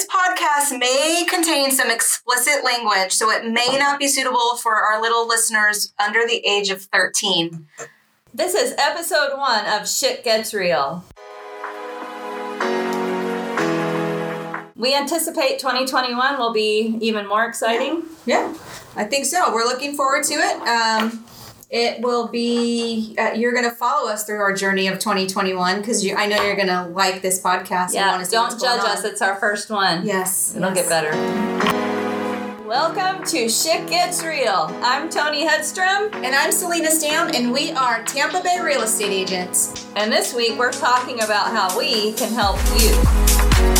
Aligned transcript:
this 0.00 0.06
podcast 0.06 0.78
may 0.78 1.26
contain 1.28 1.70
some 1.70 1.90
explicit 1.90 2.64
language, 2.64 3.12
so 3.12 3.30
it 3.30 3.44
may 3.44 3.76
not 3.78 3.98
be 3.98 4.08
suitable 4.08 4.56
for 4.56 4.74
our 4.74 5.00
little 5.00 5.28
listeners 5.28 5.92
under 5.98 6.26
the 6.26 6.38
age 6.46 6.70
of 6.70 6.82
13. 6.84 7.66
This 8.32 8.54
is 8.54 8.74
episode 8.78 9.36
one 9.36 9.66
of 9.66 9.86
Shit 9.86 10.24
Gets 10.24 10.54
Real. 10.54 11.04
We 14.74 14.94
anticipate 14.94 15.58
2021 15.58 16.38
will 16.38 16.54
be 16.54 16.96
even 17.02 17.28
more 17.28 17.44
exciting. 17.44 18.04
Yeah, 18.24 18.54
I 18.96 19.04
think 19.04 19.26
so. 19.26 19.52
We're 19.52 19.64
looking 19.64 19.96
forward 19.96 20.24
to 20.24 20.34
it. 20.34 20.62
Um, 20.66 21.26
it 21.70 22.00
will 22.02 22.26
be, 22.26 23.14
uh, 23.16 23.30
you're 23.32 23.52
going 23.52 23.64
to 23.64 23.70
follow 23.70 24.10
us 24.10 24.24
through 24.24 24.40
our 24.40 24.52
journey 24.52 24.88
of 24.88 24.98
2021 24.98 25.76
because 25.76 26.04
I 26.10 26.26
know 26.26 26.42
you're 26.42 26.56
going 26.56 26.66
to 26.66 26.88
like 26.88 27.22
this 27.22 27.40
podcast. 27.40 27.94
Yeah, 27.94 28.22
don't 28.28 28.60
judge 28.60 28.80
us. 28.80 29.04
It's 29.04 29.22
our 29.22 29.36
first 29.36 29.70
one. 29.70 30.04
Yes. 30.04 30.56
It'll 30.56 30.74
yes. 30.74 30.88
get 30.88 30.88
better. 30.88 32.66
Welcome 32.66 33.24
to 33.26 33.48
Shit 33.48 33.88
Gets 33.88 34.24
Real. 34.24 34.66
I'm 34.82 35.08
Tony 35.08 35.46
Hedstrom, 35.46 36.12
And 36.12 36.34
I'm 36.34 36.50
Selena 36.50 36.90
Stam, 36.90 37.30
and 37.34 37.52
we 37.52 37.70
are 37.72 38.02
Tampa 38.02 38.42
Bay 38.42 38.58
real 38.60 38.82
estate 38.82 39.12
agents. 39.12 39.86
and 39.94 40.12
this 40.12 40.34
week 40.34 40.58
we're 40.58 40.72
talking 40.72 41.22
about 41.22 41.52
how 41.52 41.76
we 41.78 42.12
can 42.14 42.32
help 42.32 42.58
you. 42.80 43.79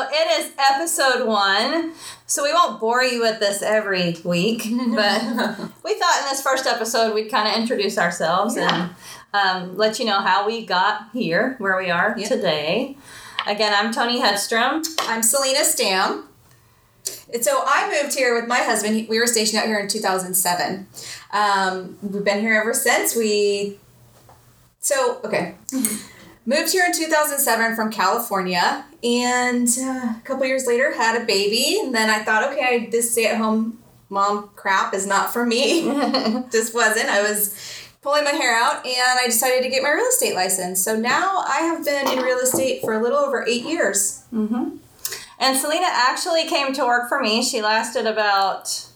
So 0.00 0.06
it 0.10 0.40
is 0.40 0.52
episode 0.56 1.26
one. 1.26 1.92
So 2.26 2.42
we 2.42 2.54
won't 2.54 2.80
bore 2.80 3.02
you 3.02 3.20
with 3.20 3.38
this 3.38 3.60
every 3.60 4.16
week, 4.24 4.62
but 4.62 5.22
we 5.84 5.94
thought 5.94 6.18
in 6.20 6.24
this 6.30 6.40
first 6.42 6.66
episode 6.66 7.12
we'd 7.14 7.30
kind 7.30 7.46
of 7.46 7.54
introduce 7.60 7.98
ourselves 7.98 8.56
Yeah. 8.56 8.88
and 9.34 9.62
um, 9.68 9.76
let 9.76 9.98
you 9.98 10.06
know 10.06 10.20
how 10.22 10.46
we 10.46 10.64
got 10.64 11.10
here, 11.12 11.54
where 11.58 11.76
we 11.76 11.90
are 11.90 12.14
Yep. 12.16 12.28
today. 12.28 12.96
Again, 13.46 13.74
I'm 13.76 13.92
Tony 13.92 14.22
Hedstrom. 14.22 14.82
I'm 15.00 15.22
Selena 15.22 15.64
Stam. 15.66 16.24
And 17.34 17.44
so 17.44 17.62
I 17.66 18.00
moved 18.02 18.16
here 18.16 18.34
with 18.34 18.48
my 18.48 18.60
husband. 18.60 19.06
We 19.06 19.18
were 19.20 19.26
stationed 19.26 19.60
out 19.60 19.66
here 19.66 19.80
in 19.80 19.88
2007. 19.88 20.86
Um, 21.34 21.98
we've 22.00 22.24
been 22.24 22.40
here 22.40 22.58
ever 22.58 22.72
since. 22.72 23.14
We 23.14 23.78
so 24.80 25.20
okay. 25.24 25.56
Moved 26.46 26.72
here 26.72 26.84
in 26.86 26.92
2007 26.92 27.76
from 27.76 27.92
California, 27.92 28.84
and 29.04 29.68
uh, 29.78 30.14
a 30.16 30.22
couple 30.24 30.46
years 30.46 30.66
later 30.66 30.94
had 30.94 31.20
a 31.20 31.24
baby. 31.26 31.78
And 31.82 31.94
then 31.94 32.08
I 32.08 32.24
thought, 32.24 32.50
okay, 32.52 32.88
this 32.90 33.12
stay-at-home 33.12 33.78
mom 34.08 34.48
crap 34.56 34.94
is 34.94 35.06
not 35.06 35.32
for 35.32 35.44
me. 35.44 35.82
Just 36.50 36.74
wasn't. 36.74 37.10
I 37.10 37.22
was 37.22 37.54
pulling 38.00 38.24
my 38.24 38.30
hair 38.30 38.56
out, 38.56 38.86
and 38.86 39.18
I 39.20 39.26
decided 39.26 39.62
to 39.64 39.68
get 39.68 39.82
my 39.82 39.90
real 39.90 40.06
estate 40.06 40.34
license. 40.34 40.82
So 40.82 40.96
now 40.96 41.44
I 41.46 41.60
have 41.60 41.84
been 41.84 42.08
in 42.08 42.24
real 42.24 42.38
estate 42.38 42.80
for 42.80 42.94
a 42.94 43.02
little 43.02 43.18
over 43.18 43.44
eight 43.46 43.64
years. 43.64 44.24
Mm-hmm. 44.32 44.76
And 45.38 45.56
Selena 45.56 45.88
actually 45.88 46.46
came 46.48 46.72
to 46.72 46.86
work 46.86 47.08
for 47.10 47.20
me. 47.20 47.42
She 47.42 47.60
lasted 47.60 48.06
about. 48.06 48.86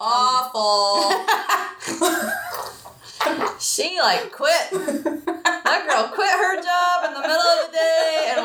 Awful. 0.00 1.12
She 3.58 3.98
like 4.00 4.32
quit. 4.32 4.70
That 4.70 5.86
girl 5.88 6.08
quit 6.14 6.30
her 6.30 6.45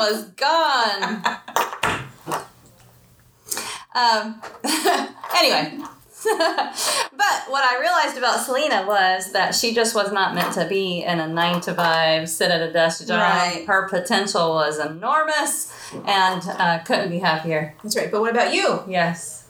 was 0.02 0.26
gone. 0.32 1.24
Um, 3.94 4.42
anyway. 5.36 5.80
but 6.24 7.50
what 7.50 7.64
I 7.64 7.78
realized 7.80 8.18
about 8.18 8.46
Selena 8.46 8.86
was 8.88 9.32
that 9.34 9.56
she 9.56 9.74
just 9.74 9.96
was 9.96 10.12
not 10.12 10.36
meant 10.36 10.54
to 10.54 10.68
be 10.68 11.04
in 11.04 11.20
a 11.20 11.28
nine 11.28 11.62
to 11.62 11.74
five, 11.74 12.30
sit 12.30 12.52
at 12.52 12.62
a 12.62 12.72
desk 12.72 13.08
job. 13.08 13.20
Right. 13.20 13.66
Her 13.66 13.90
potential 13.90 14.52
was 14.52 14.80
enormous 14.80 15.74
and 16.06 16.44
uh, 16.48 16.80
couldn't 16.80 17.10
be 17.10 17.20
happier. 17.20 17.76
That's 17.84 17.98
right. 17.98 18.12
But 18.12 18.22
what 18.22 18.32
about 18.32 18.54
you? 18.54 18.84
Yes. 18.88 19.50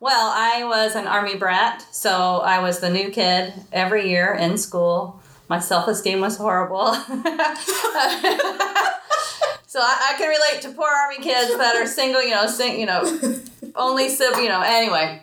Well, 0.00 0.32
I 0.34 0.64
was 0.64 0.96
an 0.96 1.06
army 1.06 1.36
brat, 1.36 1.86
so 1.92 2.38
I 2.38 2.60
was 2.60 2.80
the 2.80 2.90
new 2.90 3.10
kid 3.10 3.52
every 3.72 4.10
year 4.10 4.34
in 4.34 4.58
school. 4.58 5.22
My 5.48 5.60
self 5.60 5.88
esteem 5.88 6.20
was 6.20 6.36
horrible. 6.36 6.86
so 9.68 9.80
I, 9.80 10.14
I 10.14 10.18
can 10.18 10.30
relate 10.30 10.62
to 10.62 10.70
poor 10.70 10.88
army 10.88 11.22
kids 11.22 11.54
that 11.58 11.76
are 11.76 11.86
single, 11.86 12.22
you 12.22 12.30
know, 12.30 12.46
sing, 12.46 12.80
you 12.80 12.86
know, 12.86 13.04
only 13.76 14.08
sib, 14.08 14.36
you 14.36 14.48
know. 14.48 14.62
Anyway, 14.62 15.20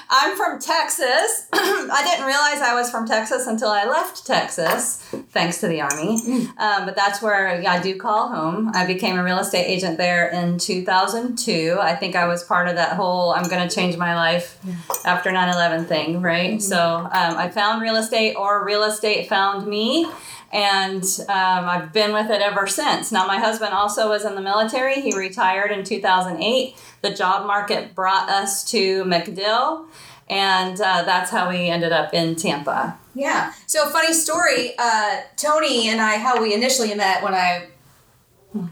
I'm 0.09 0.35
from 0.35 0.59
Texas. 0.59 1.47
I 1.53 2.03
didn't 2.05 2.25
realize 2.25 2.59
I 2.61 2.73
was 2.73 2.91
from 2.91 3.07
Texas 3.07 3.47
until 3.47 3.69
I 3.69 3.85
left 3.85 4.27
Texas, 4.27 4.97
thanks 5.29 5.61
to 5.61 5.67
the 5.69 5.79
army. 5.79 6.49
Um, 6.57 6.85
but 6.85 6.93
that's 6.97 7.21
where 7.21 7.47
I 7.65 7.81
do 7.81 7.95
call 7.97 8.27
home. 8.27 8.71
I 8.73 8.85
became 8.85 9.17
a 9.17 9.23
real 9.23 9.39
estate 9.39 9.65
agent 9.65 9.97
there 9.97 10.27
in 10.27 10.57
2002. 10.57 11.77
I 11.79 11.95
think 11.95 12.17
I 12.17 12.27
was 12.27 12.43
part 12.43 12.67
of 12.67 12.75
that 12.75 12.97
whole 12.97 13.31
I'm 13.31 13.47
going 13.47 13.65
to 13.65 13.73
change 13.73 13.95
my 13.95 14.13
life 14.13 14.59
after 15.05 15.31
9 15.31 15.47
11 15.53 15.85
thing, 15.85 16.21
right? 16.21 16.61
So 16.61 16.77
um, 16.77 17.09
I 17.13 17.47
found 17.47 17.81
real 17.81 17.95
estate, 17.95 18.35
or 18.35 18.65
real 18.65 18.83
estate 18.83 19.29
found 19.29 19.65
me. 19.65 20.11
And 20.53 21.03
um, 21.29 21.65
I've 21.65 21.93
been 21.93 22.13
with 22.13 22.29
it 22.29 22.41
ever 22.41 22.67
since. 22.67 23.11
Now, 23.11 23.25
my 23.25 23.37
husband 23.37 23.73
also 23.73 24.09
was 24.09 24.25
in 24.25 24.35
the 24.35 24.41
military. 24.41 25.01
He 25.01 25.15
retired 25.17 25.71
in 25.71 25.83
2008. 25.83 26.75
The 27.01 27.13
job 27.13 27.47
market 27.47 27.95
brought 27.95 28.29
us 28.29 28.63
to 28.71 29.03
MacDill, 29.05 29.85
and 30.29 30.79
uh, 30.79 31.03
that's 31.03 31.31
how 31.31 31.49
we 31.49 31.69
ended 31.69 31.93
up 31.93 32.13
in 32.13 32.35
Tampa. 32.35 32.97
Yeah. 33.15 33.53
So 33.65 33.89
funny 33.89 34.13
story. 34.13 34.73
Uh, 34.77 35.21
Tony 35.37 35.89
and 35.89 36.01
I, 36.01 36.17
how 36.17 36.41
we 36.41 36.53
initially 36.53 36.93
met 36.95 37.23
when 37.23 37.33
I 37.33 37.67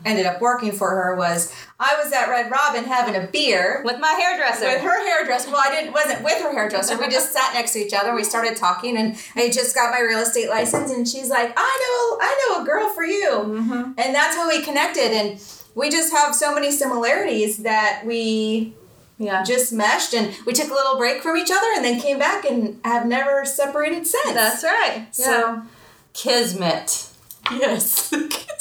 ended 0.06 0.26
up 0.26 0.42
working 0.42 0.72
for 0.74 0.90
her 0.90 1.16
was 1.16 1.54
I 1.80 1.96
was 2.04 2.12
at 2.12 2.28
Red 2.30 2.52
Robin 2.52 2.84
having 2.84 3.16
a 3.16 3.26
beer 3.28 3.82
With 3.86 3.98
my 4.00 4.12
hairdresser. 4.12 4.66
with 4.68 4.82
her 4.82 5.08
hairdresser. 5.08 5.52
Well, 5.52 5.62
I 5.64 5.72
didn't 5.72 5.94
wasn't 5.94 6.24
with 6.24 6.42
her 6.42 6.52
hairdresser. 6.52 6.98
We 6.98 7.08
just 7.08 7.32
sat 7.32 7.54
next 7.54 7.72
to 7.74 7.80
each 7.80 7.94
other. 7.94 8.14
We 8.14 8.24
started 8.26 8.58
talking, 8.58 8.98
and 8.98 9.16
I 9.36 9.50
just 9.50 9.74
got 9.76 9.92
my 9.92 10.00
real 10.02 10.20
estate 10.20 10.50
license, 10.50 10.92
and 10.92 11.08
she's 11.08 11.30
like, 11.30 11.54
"I 11.56 12.18
know, 12.20 12.26
I 12.26 12.48
know 12.50 12.62
a 12.62 12.66
girl 12.66 12.90
for 12.90 13.04
you," 13.06 13.30
Mhm. 13.32 13.94
and 13.98 14.14
that's 14.14 14.36
how 14.36 14.50
we 14.50 14.62
connected. 14.62 15.12
And 15.14 15.40
we 15.76 15.90
just 15.90 16.12
have 16.12 16.36
so 16.36 16.54
many 16.54 16.72
similarities 16.72 17.58
that 17.60 18.02
we 18.06 18.74
Yeah. 19.18 19.44
just 19.44 19.72
meshed, 19.72 20.14
and 20.14 20.34
we 20.46 20.52
took 20.54 20.70
a 20.70 20.74
little 20.74 20.98
break 20.98 21.22
from 21.24 21.38
each 21.38 21.52
other, 21.52 21.68
and 21.76 21.86
then 21.86 22.02
came 22.02 22.20
back, 22.20 22.44
and 22.44 22.80
have 22.84 23.06
never 23.06 23.46
separated 23.46 24.06
since. 24.08 24.34
That's 24.34 24.64
right. 24.64 25.08
So- 25.12 25.24
So, 25.24 25.62
Kismet. 26.14 27.04
yes. 27.52 28.14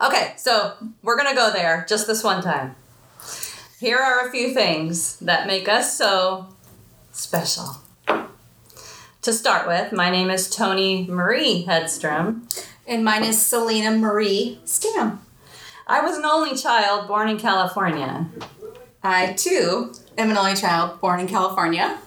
Okay, 0.00 0.34
so 0.36 0.74
we're 1.02 1.16
gonna 1.16 1.34
go 1.34 1.50
there 1.52 1.84
just 1.88 2.06
this 2.06 2.22
one 2.22 2.40
time. 2.40 2.76
Here 3.80 3.98
are 3.98 4.28
a 4.28 4.30
few 4.30 4.54
things 4.54 5.16
that 5.16 5.48
make 5.48 5.68
us 5.68 5.98
so 5.98 6.46
special. 7.10 7.78
To 9.22 9.32
start 9.32 9.66
with, 9.66 9.92
my 9.92 10.10
name 10.10 10.30
is 10.30 10.48
Tony 10.48 11.08
Marie 11.08 11.64
Hedstrom. 11.66 12.42
And 12.86 13.04
mine 13.04 13.24
is 13.24 13.44
Selena 13.44 13.90
Marie 13.90 14.60
Stam. 14.64 15.22
I 15.88 16.00
was 16.02 16.18
an 16.18 16.24
only 16.24 16.54
child 16.56 17.08
born 17.08 17.28
in 17.28 17.38
California. 17.38 18.26
I 19.02 19.32
too 19.32 19.92
am 20.18 20.30
an 20.30 20.36
only 20.36 20.54
child 20.54 21.00
born 21.00 21.20
in 21.20 21.26
California. 21.28 21.98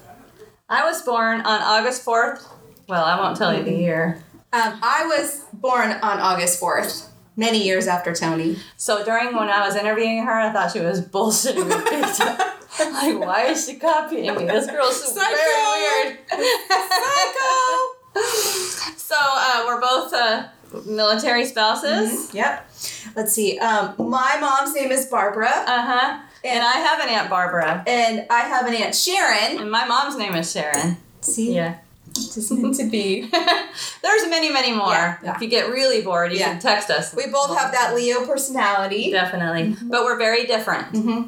I 0.69 0.83
was 0.85 1.01
born 1.01 1.41
on 1.41 1.61
August 1.61 2.05
4th. 2.05 2.45
Well, 2.87 3.03
I 3.03 3.19
won't 3.19 3.37
tell 3.37 3.57
you 3.57 3.63
the 3.63 3.71
year. 3.73 4.23
Um, 4.53 4.79
I 4.83 5.05
was 5.07 5.45
born 5.53 5.91
on 5.91 6.19
August 6.19 6.61
4th, 6.61 7.07
many 7.35 7.63
years 7.63 7.87
after 7.87 8.13
Tony. 8.13 8.57
So 8.77 9.03
during 9.03 9.35
when 9.35 9.49
I 9.49 9.65
was 9.65 9.75
interviewing 9.75 10.23
her, 10.25 10.31
I 10.31 10.51
thought 10.53 10.71
she 10.71 10.79
was 10.81 11.01
bullshitting 11.01 11.67
me 11.67 11.75
big 11.89 12.05
time. 12.15 12.93
like, 12.93 13.27
why 13.27 13.45
is 13.47 13.65
she 13.65 13.75
copying 13.77 14.35
me? 14.35 14.45
This 14.45 14.67
girl's 14.69 15.01
so 15.03 15.11
Psycho! 15.13 15.35
very 15.35 16.03
weird. 16.05 16.19
Psycho! 16.29 17.67
so 18.97 19.15
uh, 19.19 19.63
we're 19.65 19.81
both 19.81 20.13
uh, 20.13 20.47
military 20.85 21.45
spouses. 21.45 22.33
Yep. 22.33 22.69
Let's 23.15 23.33
see. 23.33 23.59
Um, 23.59 23.93
my 23.97 24.37
mom's 24.39 24.73
name 24.75 24.91
is 24.91 25.05
Barbara, 25.07 25.49
Uh 25.49 25.81
huh. 25.85 26.19
And 26.43 26.63
I 26.63 26.73
have 26.77 26.99
an 27.01 27.09
aunt 27.09 27.29
Barbara, 27.29 27.83
and 27.85 28.25
I 28.31 28.39
have 28.41 28.65
an 28.65 28.73
aunt 28.73 28.95
Sharon. 28.95 29.59
and 29.61 29.69
my 29.69 29.85
mom's 29.87 30.17
name 30.17 30.33
is 30.33 30.51
Sharon. 30.51 30.97
See, 31.21 31.53
Yeah. 31.53 31.75
just 32.13 32.51
meant 32.57 32.75
to 32.77 32.85
be. 32.89 33.21
There's 34.01 34.27
many, 34.27 34.51
many 34.51 34.71
more. 34.71 34.89
Yeah, 34.89 35.17
yeah. 35.23 35.35
If 35.35 35.41
you 35.41 35.47
get 35.49 35.69
really 35.69 36.01
bored, 36.01 36.31
you 36.31 36.39
Yeah. 36.39 36.53
can 36.53 36.59
text 36.59 36.89
us. 36.89 37.13
We 37.13 37.27
both 37.27 37.55
have 37.55 37.71
that 37.73 37.93
Leo 37.95 38.25
personality. 38.25 39.11
Definitely. 39.11 39.75
But 39.83 40.03
we're 40.03 40.17
very 40.17 40.45
different 40.47 40.93
mm-hmm. 40.93 41.21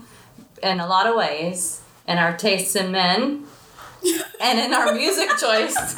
in 0.64 0.80
a 0.80 0.88
lot 0.88 1.06
of 1.06 1.16
ways 1.16 1.82
in 2.08 2.18
our 2.18 2.36
tastes 2.36 2.76
in 2.76 2.92
men 2.92 3.46
and 4.42 4.60
in 4.60 4.74
our 4.74 4.94
music 4.96 5.30
choice. 5.38 5.96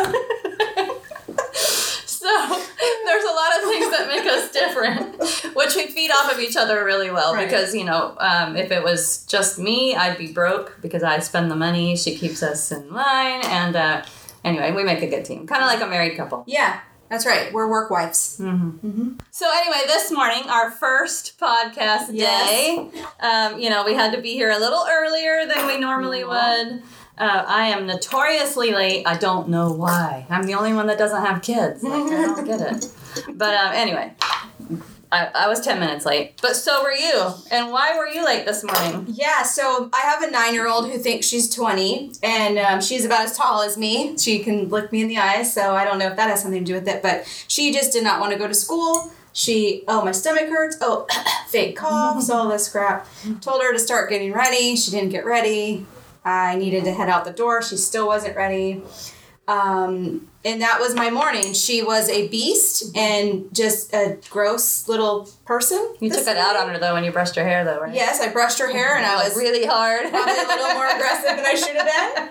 there's 3.06 3.24
a 3.24 3.34
lot 3.34 3.58
of 3.58 3.70
things 3.70 3.92
that 3.92 4.08
make 4.08 4.26
us 4.26 4.52
different, 4.52 5.56
which 5.56 5.76
we 5.76 5.88
feed 5.88 6.12
off 6.12 6.32
of 6.34 6.40
each 6.40 6.56
other 6.56 6.84
really 6.84 7.12
well. 7.12 7.34
Right. 7.34 7.46
Because 7.48 7.74
you 7.74 7.84
know, 7.86 8.16
um, 8.20 8.56
if 8.56 8.72
it 8.72 8.84
was 8.84 9.26
just 9.26 9.60
me, 9.60 9.96
I'd 9.96 10.18
be 10.18 10.32
broke 10.32 10.78
because 10.82 11.04
I 11.04 11.20
spend 11.20 11.50
the 11.52 11.56
money. 11.56 11.96
She 11.96 12.16
keeps 12.18 12.42
us 12.44 12.72
in 12.72 12.94
line, 12.94 13.42
and 13.46 13.76
uh, 13.76 14.06
anyway, 14.44 14.72
we 14.72 14.84
make 14.84 15.02
a 15.02 15.08
good 15.08 15.26
team, 15.26 15.48
kind 15.48 15.64
of 15.64 15.68
like 15.68 15.82
a 15.82 15.88
married 15.88 16.18
couple. 16.18 16.44
Yeah, 16.48 16.80
that's 17.10 17.26
right. 17.26 17.54
We're 17.54 17.70
work 17.70 17.90
wives. 17.92 18.40
So 19.32 19.50
anyway, 19.54 19.82
this 19.88 20.12
morning, 20.12 20.44
our 20.50 20.72
first 20.72 21.40
podcast 21.40 22.16
day. 22.18 22.90
Um, 23.20 23.60
you 23.60 23.70
know, 23.70 23.84
we 23.86 23.94
had 23.94 24.14
to 24.16 24.22
be 24.22 24.34
here 24.34 24.52
a 24.52 24.60
little 24.60 24.86
earlier 24.90 25.46
than 25.46 25.68
we 25.68 25.78
normally 25.78 26.24
would. 26.24 26.82
Uh, 27.18 27.46
I 27.48 27.68
am 27.68 27.88
notoriously 27.88 28.72
late. 28.72 29.06
I 29.06 29.18
don't 29.18 29.48
know 29.48 29.72
why. 29.72 30.26
I'm 30.30 30.44
the 30.44 30.56
only 30.56 30.74
one 30.74 30.88
that 30.88 30.98
doesn't 30.98 31.26
have 31.26 31.42
kids. 31.42 31.82
Like, 31.82 32.12
I 32.12 32.22
don't 32.22 32.46
get 32.46 32.62
it. 32.62 32.92
But 33.34 33.54
um, 33.54 33.72
anyway, 33.74 34.12
I, 35.10 35.30
I 35.34 35.48
was 35.48 35.62
10 35.62 35.80
minutes 35.80 36.06
late. 36.06 36.34
But 36.42 36.58
so 36.58 36.84
were 36.84 36.92
you. 36.92 37.32
And 37.50 37.72
why 37.72 37.98
were 37.98 38.08
you 38.08 38.26
late 38.26 38.46
this 38.46 38.62
morning? 38.62 39.06
Yeah, 39.08 39.44
so 39.44 39.90
I 39.94 40.02
have 40.02 40.22
a 40.22 40.30
nine 40.30 40.54
year 40.54 40.68
old 40.68 40.92
who 40.92 40.98
thinks 40.98 41.26
she's 41.26 41.50
20, 41.56 42.12
and 42.22 42.60
um, 42.60 42.82
she's 42.82 43.06
about 43.06 43.22
as 43.22 43.38
tall 43.38 43.62
as 43.62 43.78
me. 43.78 44.18
She 44.18 44.40
can 44.40 44.68
look 44.68 44.92
me 44.92 45.02
in 45.04 45.08
the 45.08 45.18
eyes, 45.18 45.54
so 45.54 45.74
I 45.76 45.86
don't 45.86 45.98
know 45.98 46.08
if 46.08 46.18
that 46.18 46.30
has 46.30 46.42
something 46.42 46.60
to 46.60 46.66
do 46.66 46.74
with 46.74 46.90
it, 46.90 47.02
but 47.02 47.26
she 47.48 47.72
just 47.72 47.94
did 47.94 48.04
not 48.04 48.20
want 48.20 48.34
to 48.34 48.38
go 48.38 48.50
to 48.50 48.54
school. 48.54 49.14
She, 49.32 49.84
oh, 49.88 50.04
my 50.04 50.12
stomach 50.12 50.50
hurts. 50.50 50.78
Oh, 50.82 51.08
fake 51.48 51.78
coughs, 51.78 52.30
all 52.30 52.50
this 52.50 52.70
crap. 52.70 53.08
Told 53.40 53.62
her 53.62 53.72
to 53.72 53.80
start 53.80 54.10
getting 54.10 54.34
ready. 54.34 54.76
She 54.76 54.92
didn't 54.92 55.10
get 55.10 55.26
ready. 55.26 55.86
I 56.26 56.56
needed 56.56 56.84
to 56.86 56.92
head 56.92 57.08
out 57.08 57.24
the 57.24 57.32
door. 57.32 57.62
She 57.62 57.78
still 57.78 58.08
wasn't 58.08 58.36
ready. 58.36 58.82
Um, 59.48 60.28
and 60.44 60.62
that 60.62 60.80
was 60.80 60.96
my 60.96 61.12
morning. 61.12 61.54
She 61.54 61.84
was 61.84 62.10
a 62.10 62.28
beast 62.30 62.96
and 62.96 63.54
just 63.54 63.94
a 63.94 64.18
gross 64.30 64.88
little 64.88 65.30
person. 65.46 65.96
You 66.00 66.10
took 66.10 66.26
it 66.26 66.36
out 66.38 66.56
on 66.56 66.70
her 66.70 66.80
though 66.80 66.94
when 66.94 67.04
you 67.04 67.12
brushed 67.12 67.36
her 67.36 67.44
hair 67.44 67.64
though, 67.64 67.80
right? 67.80 67.94
Yes, 67.94 68.20
I 68.22 68.32
brushed 68.32 68.60
her 68.60 68.72
hair 68.72 68.98
and 68.98 69.06
I 69.06 69.24
was 69.24 69.36
really 69.36 69.66
hard. 69.66 70.10
probably 70.10 70.34
a 70.34 70.48
little 70.48 70.74
more 70.74 70.88
aggressive 70.96 71.36
than 71.36 71.46
I 71.46 71.54
should 71.54 71.76
have 71.76 72.16
been. 72.16 72.30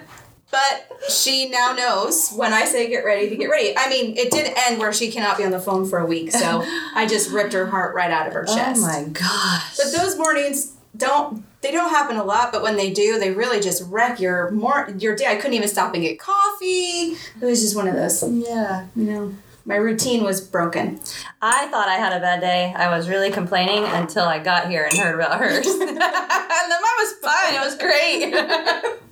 But 0.51 1.11
she 1.11 1.49
now 1.51 1.73
knows 1.73 2.31
when 2.31 2.53
I 2.53 2.65
say 2.65 2.89
get 2.89 3.05
ready 3.05 3.29
to 3.29 3.37
get 3.37 3.47
ready. 3.47 3.75
I 3.77 3.89
mean, 3.89 4.17
it 4.17 4.31
did 4.31 4.53
end 4.57 4.79
where 4.79 4.93
she 4.93 5.11
cannot 5.11 5.37
be 5.37 5.45
on 5.45 5.51
the 5.51 5.59
phone 5.61 5.89
for 5.89 5.99
a 5.99 6.07
week, 6.07 6.31
so 6.31 6.63
I 6.95 7.07
just 7.09 7.31
ripped 7.31 7.53
her 7.55 7.67
heart 7.67 7.95
right 7.95 8.11
out 8.11 8.27
of 8.29 8.33
her 8.35 8.45
chest. 8.45 8.81
Oh 8.81 8.87
my 8.87 9.05
gosh. 9.09 9.77
But 9.77 9.93
those 9.97 10.17
mornings 10.17 10.73
don't 10.97 11.45
they 11.65 11.73
don't 11.73 11.89
happen 11.89 12.17
a 12.19 12.25
lot, 12.25 12.53
but 12.53 12.63
when 12.63 12.77
they 12.77 12.93
do, 12.93 13.19
they 13.19 13.31
really 13.31 13.59
just 13.59 13.83
wreck 13.91 14.21
your 14.21 14.51
more 14.51 14.95
your 14.99 15.17
day. 15.17 15.27
I 15.27 15.37
couldn't 15.37 15.55
even 15.55 15.69
stop 15.69 15.95
and 15.95 16.03
get 16.03 16.19
coffee. 16.19 17.17
It 17.41 17.41
was 17.41 17.63
just 17.63 17.75
one 17.75 17.89
of 17.89 17.95
those, 17.95 18.23
yeah. 18.23 18.87
you 18.95 19.05
know. 19.05 19.35
My 19.65 19.77
routine 19.77 20.25
was 20.25 20.43
broken. 20.43 21.01
I 21.41 21.67
thought 21.69 21.89
I 21.89 21.95
had 21.95 22.13
a 22.13 22.21
bad 22.21 22.41
day. 22.41 22.75
I 22.77 22.95
was 22.95 23.09
really 23.09 23.31
complaining 23.31 23.85
until 23.85 24.25
I 24.25 24.39
got 24.39 24.69
here 24.69 24.85
and 24.85 24.99
heard 24.99 25.15
about 25.15 25.41
hers. 25.41 25.67
and 25.67 25.81
then 25.81 25.99
mine 25.99 26.99
was 26.99 27.13
fine. 27.23 27.55
It 27.55 27.61
was 27.61 27.77
great. 27.79 29.01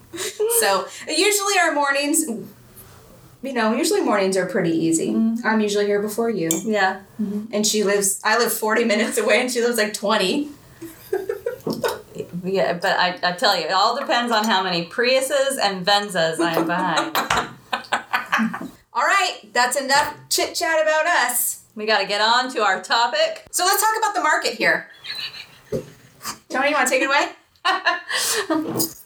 So 0.60 0.86
usually 1.08 1.54
our 1.64 1.72
mornings, 1.72 2.26
you 3.42 3.52
know, 3.54 3.74
usually 3.74 4.02
mornings 4.02 4.36
are 4.36 4.44
pretty 4.44 4.70
easy. 4.70 5.08
Mm-hmm. 5.08 5.46
I'm 5.46 5.60
usually 5.60 5.86
here 5.86 6.02
before 6.02 6.28
you. 6.28 6.50
yeah. 6.64 7.00
and 7.18 7.66
she 7.66 7.82
lives 7.82 8.20
i 8.22 8.36
live 8.36 8.52
40 8.52 8.84
minutes 8.84 9.16
away 9.16 9.40
and 9.40 9.50
she 9.50 9.62
lives 9.62 9.78
like 9.78 9.94
20 9.94 10.50
Yeah, 12.44 12.72
but 12.74 12.98
I, 12.98 13.18
I 13.22 13.32
tell 13.32 13.56
you, 13.56 13.66
it 13.66 13.72
all 13.72 13.96
depends 13.96 14.32
on 14.32 14.44
how 14.44 14.62
many 14.62 14.86
Priuses 14.86 15.58
and 15.62 15.86
Venzas 15.86 16.40
I 16.40 16.54
am 16.54 16.66
behind. 16.66 18.68
all 18.94 19.02
right 19.02 19.40
that's 19.52 19.80
enough 19.80 20.14
chit 20.28 20.54
chat 20.54 20.82
about 20.82 21.06
us 21.06 21.64
we 21.74 21.86
got 21.86 22.00
to 22.00 22.06
get 22.06 22.20
on 22.20 22.52
to 22.52 22.60
our 22.60 22.82
topic. 22.82 23.46
so 23.50 23.64
let's 23.64 23.80
talk 23.80 23.96
about 23.98 24.14
the 24.14 24.20
market 24.20 24.52
here 24.52 24.90
tony 26.50 26.68
you 26.68 26.74
want 26.74 26.86
to 26.86 26.92
take 26.92 27.02
it 27.02 27.06
away 27.06 27.30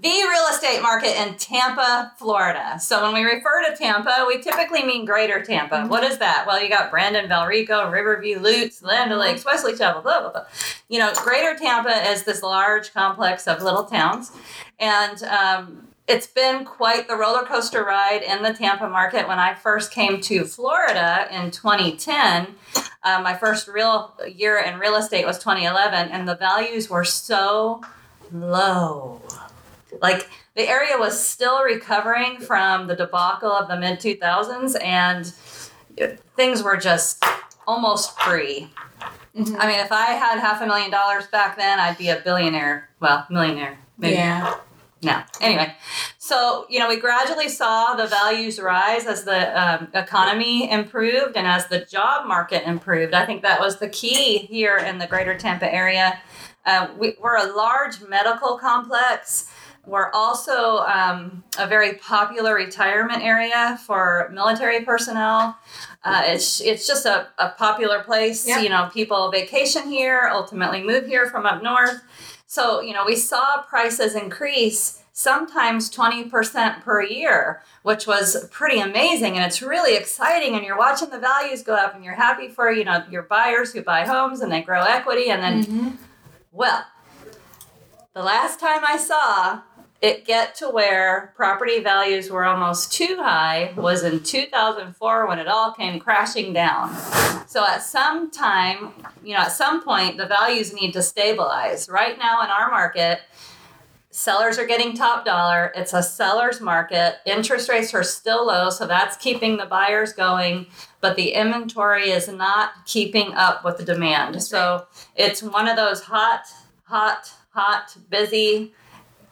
The 0.00 0.08
real 0.08 0.44
estate 0.52 0.80
market 0.80 1.20
in 1.20 1.34
Tampa, 1.38 2.12
Florida. 2.18 2.78
So 2.78 3.02
when 3.02 3.14
we 3.14 3.28
refer 3.28 3.68
to 3.68 3.76
Tampa, 3.76 4.24
we 4.28 4.40
typically 4.40 4.84
mean 4.84 5.04
Greater 5.04 5.42
Tampa. 5.42 5.86
What 5.88 6.04
is 6.04 6.18
that? 6.18 6.44
Well, 6.46 6.62
you 6.62 6.68
got 6.68 6.92
Brandon, 6.92 7.28
Valrico, 7.28 7.90
Riverview, 7.90 8.38
Lutz, 8.38 8.80
Land 8.80 9.10
Lakes, 9.18 9.44
Wesley 9.44 9.76
Chapel, 9.76 10.02
blah 10.02 10.20
blah 10.20 10.30
blah. 10.30 10.44
You 10.88 11.00
know, 11.00 11.12
Greater 11.24 11.58
Tampa 11.58 12.08
is 12.12 12.22
this 12.22 12.44
large 12.44 12.92
complex 12.92 13.48
of 13.48 13.60
little 13.60 13.86
towns, 13.86 14.30
and 14.78 15.20
um, 15.24 15.88
it's 16.06 16.28
been 16.28 16.64
quite 16.64 17.08
the 17.08 17.16
roller 17.16 17.42
coaster 17.42 17.82
ride 17.82 18.22
in 18.22 18.44
the 18.44 18.52
Tampa 18.52 18.88
market. 18.88 19.26
When 19.26 19.40
I 19.40 19.54
first 19.54 19.90
came 19.90 20.20
to 20.20 20.44
Florida 20.44 21.26
in 21.32 21.50
2010, 21.50 22.54
uh, 23.02 23.20
my 23.20 23.34
first 23.34 23.66
real 23.66 24.14
year 24.32 24.58
in 24.58 24.78
real 24.78 24.94
estate 24.94 25.26
was 25.26 25.38
2011, 25.38 26.10
and 26.10 26.28
the 26.28 26.36
values 26.36 26.88
were 26.88 27.04
so 27.04 27.82
low. 28.32 29.20
Like 30.02 30.28
the 30.54 30.68
area 30.68 30.96
was 30.98 31.22
still 31.22 31.62
recovering 31.62 32.40
from 32.40 32.86
the 32.86 32.96
debacle 32.96 33.50
of 33.50 33.68
the 33.68 33.78
mid 33.78 34.00
2000s, 34.00 34.76
and 34.82 35.26
things 36.36 36.62
were 36.62 36.76
just 36.76 37.24
almost 37.66 38.18
free. 38.20 38.70
Mm-hmm. 39.36 39.56
I 39.58 39.66
mean, 39.66 39.80
if 39.80 39.92
I 39.92 40.06
had 40.06 40.38
half 40.38 40.60
a 40.62 40.66
million 40.66 40.90
dollars 40.90 41.26
back 41.28 41.56
then, 41.56 41.78
I'd 41.78 41.98
be 41.98 42.08
a 42.08 42.20
billionaire. 42.20 42.88
Well, 43.00 43.26
millionaire. 43.30 43.78
Maybe. 43.96 44.16
yeah 44.16 44.58
No. 45.02 45.22
Anyway, 45.40 45.72
so 46.18 46.66
you 46.68 46.78
know, 46.78 46.88
we 46.88 46.98
gradually 46.98 47.48
saw 47.48 47.94
the 47.94 48.06
values 48.06 48.58
rise 48.58 49.06
as 49.06 49.24
the 49.24 49.60
um, 49.60 49.88
economy 49.94 50.70
improved 50.70 51.36
and 51.36 51.46
as 51.46 51.68
the 51.68 51.84
job 51.84 52.26
market 52.26 52.66
improved. 52.66 53.14
I 53.14 53.24
think 53.24 53.42
that 53.42 53.60
was 53.60 53.78
the 53.78 53.88
key 53.88 54.38
here 54.38 54.76
in 54.76 54.98
the 54.98 55.06
Greater 55.06 55.38
Tampa 55.38 55.72
area. 55.72 56.20
Uh, 56.66 56.88
we, 56.98 57.16
we're 57.20 57.36
a 57.36 57.52
large 57.56 58.00
medical 58.02 58.58
complex. 58.58 59.50
We're 59.86 60.10
also 60.10 60.78
um, 60.80 61.44
a 61.58 61.66
very 61.66 61.94
popular 61.94 62.54
retirement 62.54 63.22
area 63.22 63.78
for 63.86 64.28
military 64.34 64.84
personnel. 64.84 65.56
Uh, 66.04 66.22
it's 66.26 66.60
it's 66.60 66.86
just 66.86 67.06
a, 67.06 67.28
a 67.38 67.50
popular 67.50 68.02
place. 68.02 68.46
Yeah. 68.46 68.60
You 68.60 68.68
know, 68.68 68.90
people 68.92 69.30
vacation 69.30 69.88
here, 69.88 70.28
ultimately 70.30 70.82
move 70.82 71.06
here 71.06 71.26
from 71.30 71.46
up 71.46 71.62
north. 71.62 72.02
So, 72.50 72.80
you 72.80 72.94
know, 72.94 73.04
we 73.04 73.14
saw 73.14 73.60
prices 73.60 74.14
increase 74.14 75.02
sometimes 75.12 75.90
20% 75.90 76.80
per 76.82 77.02
year, 77.02 77.62
which 77.82 78.06
was 78.06 78.48
pretty 78.50 78.80
amazing. 78.80 79.36
And 79.36 79.44
it's 79.44 79.60
really 79.60 79.96
exciting. 79.96 80.54
And 80.54 80.64
you're 80.64 80.78
watching 80.78 81.10
the 81.10 81.18
values 81.18 81.62
go 81.62 81.74
up 81.74 81.94
and 81.94 82.02
you're 82.02 82.14
happy 82.14 82.48
for, 82.48 82.72
you 82.72 82.84
know, 82.84 83.04
your 83.10 83.24
buyers 83.24 83.74
who 83.74 83.82
buy 83.82 84.06
homes 84.06 84.40
and 84.40 84.50
they 84.50 84.62
grow 84.62 84.82
equity. 84.82 85.28
And 85.28 85.42
then, 85.42 85.64
mm-hmm. 85.64 85.88
well, 86.50 86.86
the 88.14 88.22
last 88.22 88.58
time 88.58 88.80
I 88.82 88.96
saw 88.96 89.60
it 90.00 90.24
get 90.24 90.54
to 90.56 90.68
where 90.68 91.32
property 91.34 91.80
values 91.80 92.30
were 92.30 92.44
almost 92.44 92.92
too 92.92 93.16
high 93.18 93.72
was 93.76 94.04
in 94.04 94.22
2004 94.22 95.26
when 95.26 95.38
it 95.38 95.48
all 95.48 95.72
came 95.72 95.98
crashing 95.98 96.52
down. 96.52 96.94
So 97.48 97.66
at 97.66 97.82
some 97.82 98.30
time, 98.30 98.92
you 99.24 99.34
know, 99.34 99.40
at 99.40 99.52
some 99.52 99.82
point, 99.82 100.16
the 100.16 100.26
values 100.26 100.72
need 100.72 100.92
to 100.92 101.02
stabilize. 101.02 101.88
Right 101.88 102.16
now 102.16 102.42
in 102.44 102.48
our 102.48 102.70
market, 102.70 103.22
sellers 104.10 104.56
are 104.58 104.66
getting 104.66 104.94
top 104.94 105.24
dollar. 105.24 105.72
It's 105.74 105.92
a 105.92 106.02
seller's 106.02 106.60
market. 106.60 107.16
Interest 107.26 107.68
rates 107.68 107.92
are 107.92 108.04
still 108.04 108.46
low, 108.46 108.70
so 108.70 108.86
that's 108.86 109.16
keeping 109.16 109.56
the 109.56 109.66
buyers 109.66 110.12
going, 110.12 110.66
but 111.00 111.16
the 111.16 111.30
inventory 111.30 112.10
is 112.10 112.28
not 112.28 112.70
keeping 112.86 113.32
up 113.34 113.64
with 113.64 113.78
the 113.78 113.84
demand. 113.84 114.42
so 114.42 114.86
it's 115.16 115.42
one 115.42 115.66
of 115.66 115.76
those 115.76 116.02
hot, 116.02 116.46
hot, 116.84 117.32
hot, 117.50 117.96
busy, 118.08 118.72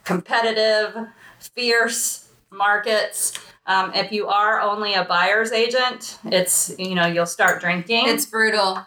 competitive, 0.07 0.97
fierce 1.39 2.29
markets. 2.51 3.39
Um, 3.67 3.93
if 3.95 4.13
you 4.13 4.29
are 4.29 4.61
only 4.61 4.95
a 4.95 5.05
buyer's 5.05 5.53
agent, 5.53 6.19
it's 6.25 6.75
you 6.79 6.95
know 6.95 7.07
you'll 7.07 7.27
start 7.27 7.61
drinking. 7.61 8.05
it's 8.09 8.25
brutal 8.25 8.87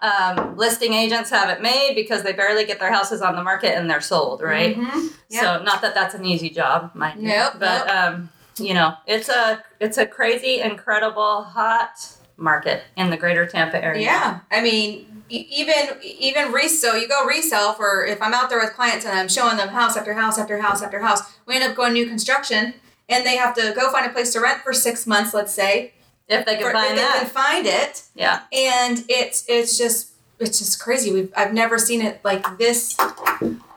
um, 0.00 0.56
listing 0.56 0.92
agents 0.94 1.30
have 1.30 1.48
it 1.48 1.62
made 1.62 1.94
because 1.94 2.24
they 2.24 2.32
barely 2.32 2.64
get 2.64 2.80
their 2.80 2.92
houses 2.92 3.22
on 3.22 3.36
the 3.36 3.42
market 3.42 3.76
and 3.76 3.88
they're 3.88 4.00
sold, 4.00 4.42
right? 4.42 4.76
Mhm. 4.76 5.12
So 5.30 5.62
not 5.62 5.80
that 5.82 5.94
that's 5.94 6.14
an 6.16 6.24
easy 6.26 6.50
job, 6.50 6.90
mind 6.94 7.22
you, 7.22 7.28
Nope, 7.28 7.54
but 7.60 7.86
nope. 7.86 7.96
um, 7.96 8.28
you 8.58 8.74
know 8.74 8.94
it's 9.06 9.28
a 9.28 9.62
it's 9.80 9.96
a 9.98 10.04
crazy, 10.06 10.60
incredible, 10.60 11.44
hot 11.44 12.08
market 12.36 12.82
in 12.96 13.10
the 13.10 13.16
Greater 13.16 13.46
Tampa 13.46 13.82
area. 13.82 14.02
yeah 14.02 14.40
i 14.50 14.60
mean 14.60 15.11
even 15.36 15.74
even 16.02 16.52
resale 16.52 16.96
you 16.98 17.08
go 17.08 17.24
resell 17.26 17.72
for 17.72 18.04
if 18.04 18.20
i'm 18.20 18.34
out 18.34 18.50
there 18.50 18.60
with 18.60 18.72
clients 18.74 19.04
and 19.06 19.18
i'm 19.18 19.28
showing 19.28 19.56
them 19.56 19.68
house 19.68 19.96
after 19.96 20.14
house 20.14 20.38
after 20.38 20.58
house 20.60 20.82
after 20.82 21.00
house 21.00 21.20
we 21.46 21.54
end 21.54 21.64
up 21.64 21.74
going 21.76 21.92
new 21.92 22.06
construction 22.06 22.74
and 23.08 23.24
they 23.26 23.36
have 23.36 23.54
to 23.54 23.72
go 23.74 23.90
find 23.90 24.06
a 24.06 24.10
place 24.10 24.32
to 24.32 24.40
rent 24.40 24.60
for 24.62 24.72
six 24.72 25.06
months 25.06 25.32
let's 25.34 25.52
say 25.52 25.92
if 26.28 26.44
they 26.46 26.56
can 26.56 26.64
for, 26.66 26.72
find 26.72 26.90
if 26.90 26.96
they 26.96 27.02
that. 27.02 27.16
can 27.22 27.26
find 27.30 27.66
it 27.66 28.02
yeah. 28.14 28.42
and 28.52 29.04
it's 29.08 29.44
it's 29.48 29.76
just 29.78 30.10
it's 30.38 30.58
just 30.58 30.80
crazy. 30.80 31.12
We've 31.12 31.32
I've 31.36 31.52
never 31.52 31.78
seen 31.78 32.00
it 32.02 32.20
like 32.24 32.58
this. 32.58 32.96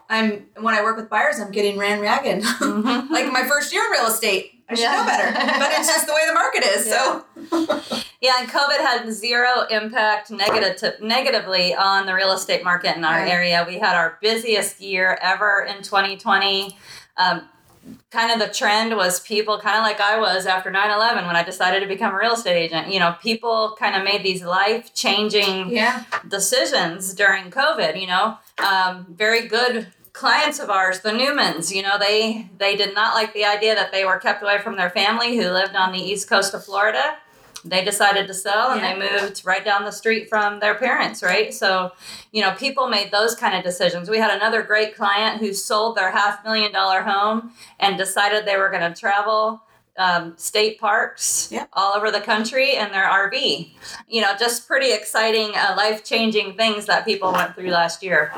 I'm 0.09 0.45
when 0.59 0.73
I 0.73 0.81
work 0.83 0.97
with 0.97 1.09
buyers, 1.09 1.39
I'm 1.39 1.51
getting 1.51 1.77
ran 1.77 1.99
ragged. 1.99 2.41
Mhm. 2.59 3.09
like 3.11 3.31
my 3.31 3.43
first 3.47 3.71
year 3.71 3.83
in 3.85 3.91
real 3.91 4.07
estate, 4.07 4.54
I 4.69 4.73
should 4.75 4.81
Yeah. 4.83 4.95
know 4.97 5.05
better. 5.05 5.31
But 5.59 5.71
it's 5.73 5.87
just 5.87 6.07
the 6.07 6.13
way 6.13 6.21
the 6.27 6.33
market 6.33 6.63
is. 6.63 6.89
So 6.89 7.25
Yeah, 8.21 8.33
and 8.39 8.49
COVID 8.49 8.77
had 8.77 9.11
zero 9.13 9.65
impact 9.69 10.31
negative 10.31 10.95
negatively 11.01 11.75
on 11.75 12.05
the 12.07 12.13
real 12.15 12.31
estate 12.31 12.63
market 12.63 12.95
in 12.97 13.03
our 13.05 13.19
Right. 13.19 13.31
area. 13.31 13.63
We 13.67 13.77
had 13.77 13.95
our 13.95 14.17
busiest 14.21 14.81
year 14.81 15.17
ever 15.21 15.67
in 15.69 15.83
2020. 15.83 16.75
Um, 17.17 17.47
kind 18.09 18.31
of 18.31 18.39
the 18.39 18.51
trend 18.51 18.95
was 18.95 19.19
people 19.19 19.59
kind 19.59 19.77
of 19.77 19.83
like 19.83 19.99
I 20.01 20.17
was 20.17 20.47
after 20.47 20.71
9/11 20.71 21.27
when 21.27 21.35
I 21.35 21.43
decided 21.43 21.81
to 21.81 21.85
become 21.85 22.15
a 22.15 22.17
real 22.17 22.33
estate 22.33 22.57
agent. 22.57 22.91
You 22.91 22.99
know, 22.99 23.15
people 23.21 23.75
kind 23.77 23.95
of 23.95 24.03
made 24.03 24.23
these 24.23 24.41
life-changing 24.43 25.69
yeah. 25.69 26.03
decisions 26.27 27.13
during 27.13 27.51
COVID. 27.51 27.99
You 28.01 28.07
know, 28.07 28.37
um, 28.57 29.05
very 29.09 29.47
good 29.47 29.87
clients 30.15 30.59
of 30.59 30.69
ours, 30.69 31.01
the 31.01 31.11
Newmans. 31.11 31.73
You 31.75 31.83
know, 31.83 31.97
they 31.99 32.49
they 32.57 32.75
did 32.75 32.93
not 32.95 33.13
like 33.13 33.33
the 33.33 33.45
idea 33.45 33.75
that 33.75 33.91
they 33.91 34.05
were 34.05 34.17
kept 34.17 34.41
away 34.41 34.59
from 34.59 34.77
their 34.77 34.89
family 34.89 35.35
who 35.37 35.49
lived 35.51 35.75
on 35.75 35.91
the 35.91 35.99
east 35.99 36.29
coast 36.29 36.53
of 36.53 36.63
Florida. 36.63 37.17
They 37.67 37.83
decided 37.83 38.27
to 38.27 38.33
sell 38.35 38.71
and 38.71 38.83
they 38.83 38.95
moved 39.09 39.41
right 39.43 39.65
down 39.65 39.85
the 39.85 39.91
street 39.91 40.29
from 40.29 40.59
their 40.59 40.75
parents, 40.75 41.23
right? 41.23 41.51
So, 41.51 41.91
you 42.31 42.43
know, 42.43 42.51
people 42.53 42.87
made 42.87 43.09
those 43.11 43.33
kind 43.33 43.57
of 43.57 43.63
decisions. 43.63 44.07
We 44.07 44.19
had 44.19 44.29
another 44.35 44.61
great 44.61 44.95
client 44.95 45.39
who 45.39 45.51
sold 45.51 45.97
their 45.97 46.11
half 46.11 46.43
million 46.43 46.71
dollar 46.71 47.01
home 47.01 47.53
and 47.79 47.97
decided 47.97 48.45
they 48.45 48.57
were 48.57 48.69
going 48.69 48.93
to 48.93 48.99
travel 48.99 49.63
um, 49.97 50.33
state 50.37 50.79
parks 50.79 51.47
Yeah. 51.51 51.65
all 51.73 51.93
over 51.95 52.11
the 52.11 52.21
country 52.21 52.75
in 52.75 52.91
their 52.91 53.05
RV. 53.05 53.71
You 54.07 54.21
know, 54.21 54.33
just 54.37 54.67
pretty 54.67 54.91
exciting, 54.93 55.55
uh, 55.55 55.73
life 55.75 56.03
changing 56.03 56.57
things 56.57 56.85
that 56.85 57.03
people 57.03 57.31
went 57.33 57.55
through 57.55 57.71
last 57.71 58.03
year. 58.03 58.31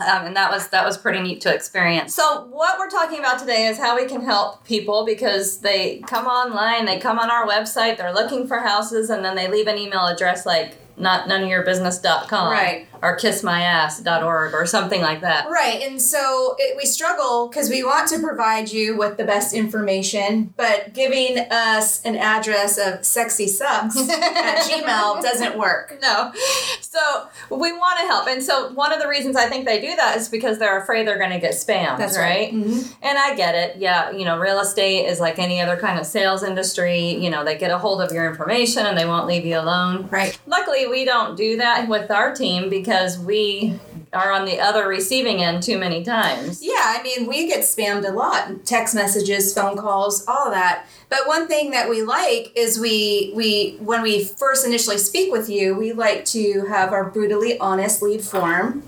Um, 0.00 0.26
and 0.26 0.36
that 0.36 0.50
was 0.50 0.68
that 0.68 0.84
was 0.84 0.96
pretty 0.96 1.20
neat 1.20 1.40
to 1.42 1.54
experience. 1.54 2.14
So 2.14 2.46
what 2.50 2.78
we're 2.78 2.90
talking 2.90 3.18
about 3.18 3.38
today 3.38 3.66
is 3.66 3.78
how 3.78 3.96
we 3.96 4.06
can 4.06 4.22
help 4.22 4.64
people 4.64 5.04
because 5.04 5.58
they 5.58 5.98
come 6.06 6.26
online, 6.26 6.84
they 6.84 6.98
come 6.98 7.18
on 7.18 7.30
our 7.30 7.46
website, 7.46 7.96
they're 7.96 8.14
looking 8.14 8.46
for 8.46 8.58
houses, 8.58 9.10
and 9.10 9.24
then 9.24 9.34
they 9.36 9.48
leave 9.48 9.66
an 9.66 9.78
email 9.78 10.06
address 10.06 10.46
like 10.46 10.76
not 10.96 11.28
none 11.28 11.42
of 11.44 11.48
your 11.48 11.62
business.com 11.62 12.50
Right. 12.50 12.87
Or 13.02 13.16
kissmyass.org 13.16 14.54
or 14.54 14.66
something 14.66 15.00
like 15.00 15.20
that. 15.20 15.48
Right. 15.48 15.82
And 15.82 16.00
so 16.00 16.54
it, 16.58 16.76
we 16.76 16.84
struggle 16.84 17.48
because 17.48 17.68
we 17.70 17.82
want 17.84 18.08
to 18.10 18.18
provide 18.20 18.70
you 18.70 18.96
with 18.96 19.16
the 19.16 19.24
best 19.24 19.54
information, 19.54 20.52
but 20.56 20.92
giving 20.94 21.38
us 21.50 22.02
an 22.04 22.16
address 22.16 22.78
of 22.78 23.04
sexy 23.04 23.46
sucks 23.46 23.96
at 24.10 24.58
Gmail 24.62 25.22
doesn't 25.22 25.58
work. 25.58 25.98
No. 26.02 26.32
So 26.80 27.28
we 27.50 27.72
want 27.72 27.98
to 28.00 28.06
help. 28.06 28.26
And 28.28 28.42
so 28.42 28.72
one 28.72 28.92
of 28.92 29.00
the 29.00 29.08
reasons 29.08 29.36
I 29.36 29.46
think 29.48 29.66
they 29.66 29.80
do 29.80 29.94
that 29.96 30.16
is 30.16 30.28
because 30.28 30.58
they're 30.58 30.80
afraid 30.80 31.06
they're 31.06 31.18
going 31.18 31.30
to 31.30 31.38
get 31.38 31.52
spammed, 31.52 31.98
right? 32.16 32.52
Mhm. 32.52 32.94
And 33.02 33.18
I 33.18 33.34
get 33.34 33.54
it. 33.54 33.76
Yeah, 33.78 34.10
you 34.10 34.24
know, 34.24 34.38
real 34.38 34.58
estate 34.60 35.06
is 35.06 35.20
like 35.20 35.38
any 35.38 35.60
other 35.60 35.76
kind 35.76 35.98
of 35.98 36.06
sales 36.06 36.42
industry. 36.42 37.10
You 37.14 37.30
know, 37.30 37.44
they 37.44 37.56
get 37.56 37.70
a 37.70 37.78
hold 37.78 38.00
of 38.00 38.12
your 38.12 38.28
information 38.28 38.86
and 38.86 38.96
they 38.96 39.06
won't 39.06 39.26
leave 39.26 39.44
you 39.44 39.58
alone. 39.58 40.08
Right. 40.10 40.38
Luckily, 40.46 40.86
we 40.86 41.04
don't 41.04 41.36
do 41.36 41.56
that 41.58 41.88
with 41.88 42.10
our 42.10 42.34
team 42.34 42.68
because 42.68 42.87
we 43.18 43.78
are 44.12 44.32
on 44.32 44.46
the 44.46 44.58
other 44.58 44.88
receiving 44.88 45.42
end 45.42 45.62
too 45.62 45.78
many 45.78 46.02
times. 46.02 46.62
Yeah, 46.62 46.72
I 46.76 47.02
mean, 47.02 47.26
we 47.26 47.46
get 47.46 47.60
spammed 47.60 48.08
a 48.08 48.12
lot. 48.12 48.64
Text 48.64 48.94
messages, 48.94 49.52
phone 49.52 49.76
calls, 49.76 50.26
all 50.26 50.50
that. 50.50 50.86
But 51.10 51.26
one 51.26 51.46
thing 51.46 51.70
that 51.70 51.88
we 51.88 52.02
like 52.02 52.52
is 52.56 52.78
we 52.78 53.32
we 53.34 53.76
when 53.80 54.02
we 54.02 54.24
first 54.24 54.66
initially 54.66 54.98
speak 54.98 55.32
with 55.32 55.48
you, 55.48 55.74
we 55.74 55.92
like 55.92 56.24
to 56.26 56.66
have 56.68 56.92
our 56.92 57.10
brutally 57.10 57.58
honest 57.58 58.02
lead 58.02 58.22
form 58.22 58.82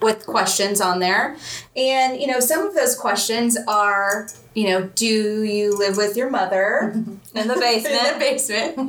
with 0.00 0.26
questions 0.26 0.80
on 0.80 1.00
there. 1.00 1.36
And 1.76 2.20
you 2.20 2.26
know, 2.26 2.40
some 2.40 2.66
of 2.66 2.74
those 2.74 2.94
questions 2.96 3.56
are, 3.68 4.28
you 4.54 4.68
know, 4.68 4.82
do 4.94 5.42
you 5.42 5.76
live 5.78 5.96
with 5.96 6.16
your 6.16 6.30
mother? 6.30 6.92
In 7.34 7.48
the 7.48 7.54
basement. 7.54 7.94
in 8.06 8.12
the 8.14 8.18
basement. 8.18 8.78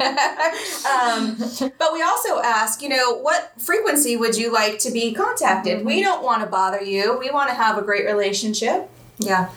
um, 0.87 1.35
but 1.77 1.91
we 1.91 2.01
also 2.01 2.39
ask, 2.39 2.81
you 2.81 2.87
know, 2.87 3.17
what 3.19 3.51
frequency 3.59 4.15
would 4.15 4.37
you 4.37 4.53
like 4.53 4.79
to 4.79 4.91
be 4.91 5.13
contacted? 5.13 5.83
We 5.85 6.01
don't 6.01 6.23
want 6.23 6.41
to 6.43 6.47
bother 6.47 6.81
you. 6.81 7.17
We 7.19 7.29
want 7.29 7.49
to 7.49 7.55
have 7.55 7.77
a 7.77 7.81
great 7.81 8.05
relationship. 8.05 8.89
yeah. 9.17 9.49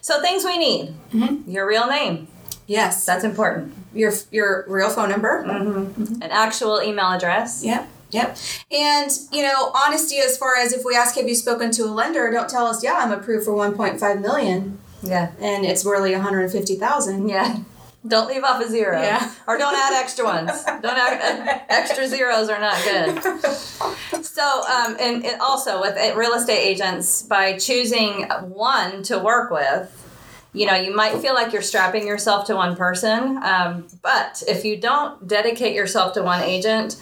So 0.00 0.20
things 0.22 0.44
we 0.44 0.56
need. 0.58 0.94
Mhm. 1.12 1.42
Your 1.48 1.66
real 1.66 1.88
name. 1.88 2.28
Yes, 2.68 3.04
That's 3.04 3.24
important. 3.24 3.74
your 3.94 4.12
your 4.30 4.64
real 4.68 4.90
phone 4.90 5.08
number. 5.08 5.42
An 5.42 6.22
actual 6.30 6.80
email 6.82 7.10
address. 7.12 7.62
Yep. 7.64 7.88
Yep. 8.16 8.36
And, 8.72 9.10
you 9.32 9.42
know, 9.42 9.70
honesty 9.74 10.18
as 10.18 10.36
far 10.36 10.56
as 10.56 10.72
if 10.72 10.84
we 10.84 10.94
ask, 10.96 11.14
have 11.16 11.28
you 11.28 11.34
spoken 11.34 11.70
to 11.72 11.82
a 11.84 11.92
lender? 11.92 12.30
Don't 12.30 12.48
tell 12.50 12.66
us, 12.66 12.82
yeah, 12.82 12.94
I'm 12.98 13.12
approved 13.12 13.44
for 13.44 13.52
1.5 13.52 14.20
million 14.20 14.78
Yeah. 15.02 15.30
and 15.40 15.64
it's 15.64 15.84
really 15.84 16.12
150,000. 16.12 17.28
Yeah. 17.28 17.58
Don't 18.06 18.28
leave 18.28 18.44
off 18.44 18.62
a 18.64 18.68
zero. 18.68 19.00
Yeah. 19.02 19.32
Or 19.48 19.58
don't 19.58 19.74
add 19.74 19.92
extra 20.00 20.24
ones. 20.24 20.52
Don't 20.64 20.84
add 20.86 21.64
extra 21.68 22.06
zeros 22.06 22.48
are 22.48 22.60
not 22.60 22.76
good. 22.84 24.24
So, 24.24 24.62
um, 24.68 24.96
and 25.00 25.24
it 25.24 25.40
also 25.40 25.80
with 25.80 25.96
real 26.16 26.34
estate 26.34 26.60
agents, 26.60 27.22
by 27.22 27.58
choosing 27.58 28.22
one 28.42 29.02
to 29.04 29.18
work 29.18 29.50
with, 29.50 29.90
you 30.52 30.66
know, 30.66 30.74
you 30.76 30.94
might 30.94 31.16
feel 31.18 31.34
like 31.34 31.52
you're 31.52 31.62
strapping 31.62 32.06
yourself 32.06 32.46
to 32.46 32.54
one 32.54 32.76
person. 32.76 33.40
Um, 33.42 33.88
but 34.02 34.42
if 34.46 34.64
you 34.64 34.76
don't 34.76 35.26
dedicate 35.26 35.74
yourself 35.74 36.12
to 36.14 36.22
one 36.22 36.42
agent 36.42 36.96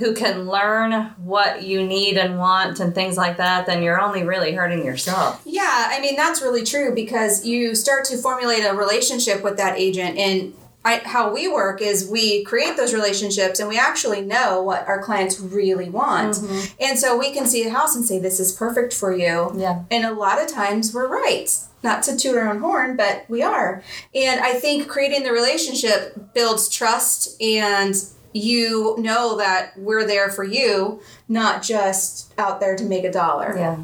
who 0.00 0.14
can 0.14 0.48
learn 0.48 0.92
what 1.18 1.62
you 1.62 1.86
need 1.86 2.16
and 2.16 2.38
want 2.38 2.80
and 2.80 2.94
things 2.94 3.16
like 3.18 3.36
that, 3.36 3.66
then 3.66 3.82
you're 3.82 4.00
only 4.00 4.24
really 4.24 4.52
hurting 4.52 4.84
yourself. 4.84 5.42
Yeah, 5.44 5.88
I 5.90 6.00
mean 6.00 6.16
that's 6.16 6.42
really 6.42 6.64
true 6.64 6.94
because 6.94 7.44
you 7.44 7.74
start 7.74 8.06
to 8.06 8.16
formulate 8.16 8.64
a 8.64 8.74
relationship 8.74 9.44
with 9.44 9.58
that 9.58 9.78
agent 9.78 10.16
and 10.16 10.54
I, 10.82 11.02
how 11.04 11.32
we 11.32 11.46
work 11.46 11.82
is 11.82 12.08
we 12.08 12.42
create 12.44 12.78
those 12.78 12.94
relationships 12.94 13.60
and 13.60 13.68
we 13.68 13.78
actually 13.78 14.22
know 14.22 14.62
what 14.62 14.88
our 14.88 15.02
clients 15.02 15.38
really 15.38 15.90
want. 15.90 16.36
Mm-hmm. 16.36 16.82
And 16.82 16.98
so 16.98 17.18
we 17.18 17.32
can 17.32 17.44
see 17.44 17.66
a 17.66 17.70
house 17.70 17.94
and 17.94 18.02
say 18.02 18.18
this 18.18 18.40
is 18.40 18.52
perfect 18.52 18.94
for 18.94 19.14
you. 19.14 19.52
Yeah. 19.54 19.84
And 19.90 20.06
a 20.06 20.12
lot 20.12 20.40
of 20.40 20.48
times 20.48 20.94
we're 20.94 21.08
right. 21.08 21.50
Not 21.82 22.02
to 22.04 22.16
toot 22.16 22.36
our 22.36 22.48
own 22.48 22.60
horn, 22.60 22.96
but 22.96 23.26
we 23.28 23.42
are. 23.42 23.82
And 24.14 24.40
I 24.40 24.54
think 24.54 24.88
creating 24.88 25.22
the 25.22 25.32
relationship 25.32 26.32
builds 26.32 26.70
trust 26.70 27.40
and 27.42 27.94
you 28.32 28.96
know 28.98 29.36
that 29.38 29.76
we're 29.76 30.06
there 30.06 30.30
for 30.30 30.44
you, 30.44 31.00
not 31.28 31.62
just 31.62 32.32
out 32.38 32.60
there 32.60 32.76
to 32.76 32.84
make 32.84 33.04
a 33.04 33.12
dollar. 33.12 33.56
Yeah. 33.56 33.78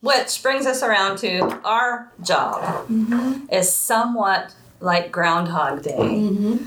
Which 0.00 0.42
brings 0.42 0.66
us 0.66 0.82
around 0.82 1.18
to 1.18 1.60
our 1.64 2.10
job 2.22 2.90
is 3.50 3.72
somewhat 3.72 4.52
like 4.80 5.12
Groundhog 5.12 5.82
Day. 5.82 5.96
Mm-hmm. 5.96 6.64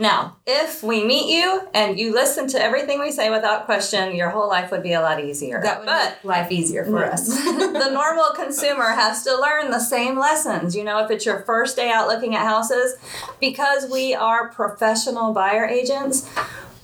Now, 0.00 0.36
if 0.46 0.84
we 0.84 1.04
meet 1.04 1.28
you 1.28 1.66
and 1.74 1.98
you 1.98 2.14
listen 2.14 2.46
to 2.50 2.62
everything 2.62 3.00
we 3.00 3.10
say 3.10 3.30
without 3.30 3.64
question, 3.64 4.14
your 4.14 4.30
whole 4.30 4.48
life 4.48 4.70
would 4.70 4.84
be 4.84 4.92
a 4.92 5.00
lot 5.00 5.22
easier. 5.22 5.60
That 5.60 5.80
would 5.80 5.86
but 5.86 6.10
make 6.10 6.24
life 6.24 6.52
easier 6.52 6.84
for 6.84 7.04
us. 7.04 7.26
the 7.44 7.90
normal 7.92 8.30
consumer 8.32 8.90
has 8.90 9.24
to 9.24 9.36
learn 9.36 9.72
the 9.72 9.80
same 9.80 10.16
lessons. 10.16 10.76
You 10.76 10.84
know, 10.84 11.04
if 11.04 11.10
it's 11.10 11.26
your 11.26 11.40
first 11.40 11.74
day 11.74 11.90
out 11.90 12.06
looking 12.06 12.36
at 12.36 12.46
houses, 12.46 12.94
because 13.40 13.90
we 13.90 14.14
are 14.14 14.50
professional 14.50 15.34
buyer 15.34 15.66
agents, 15.66 16.30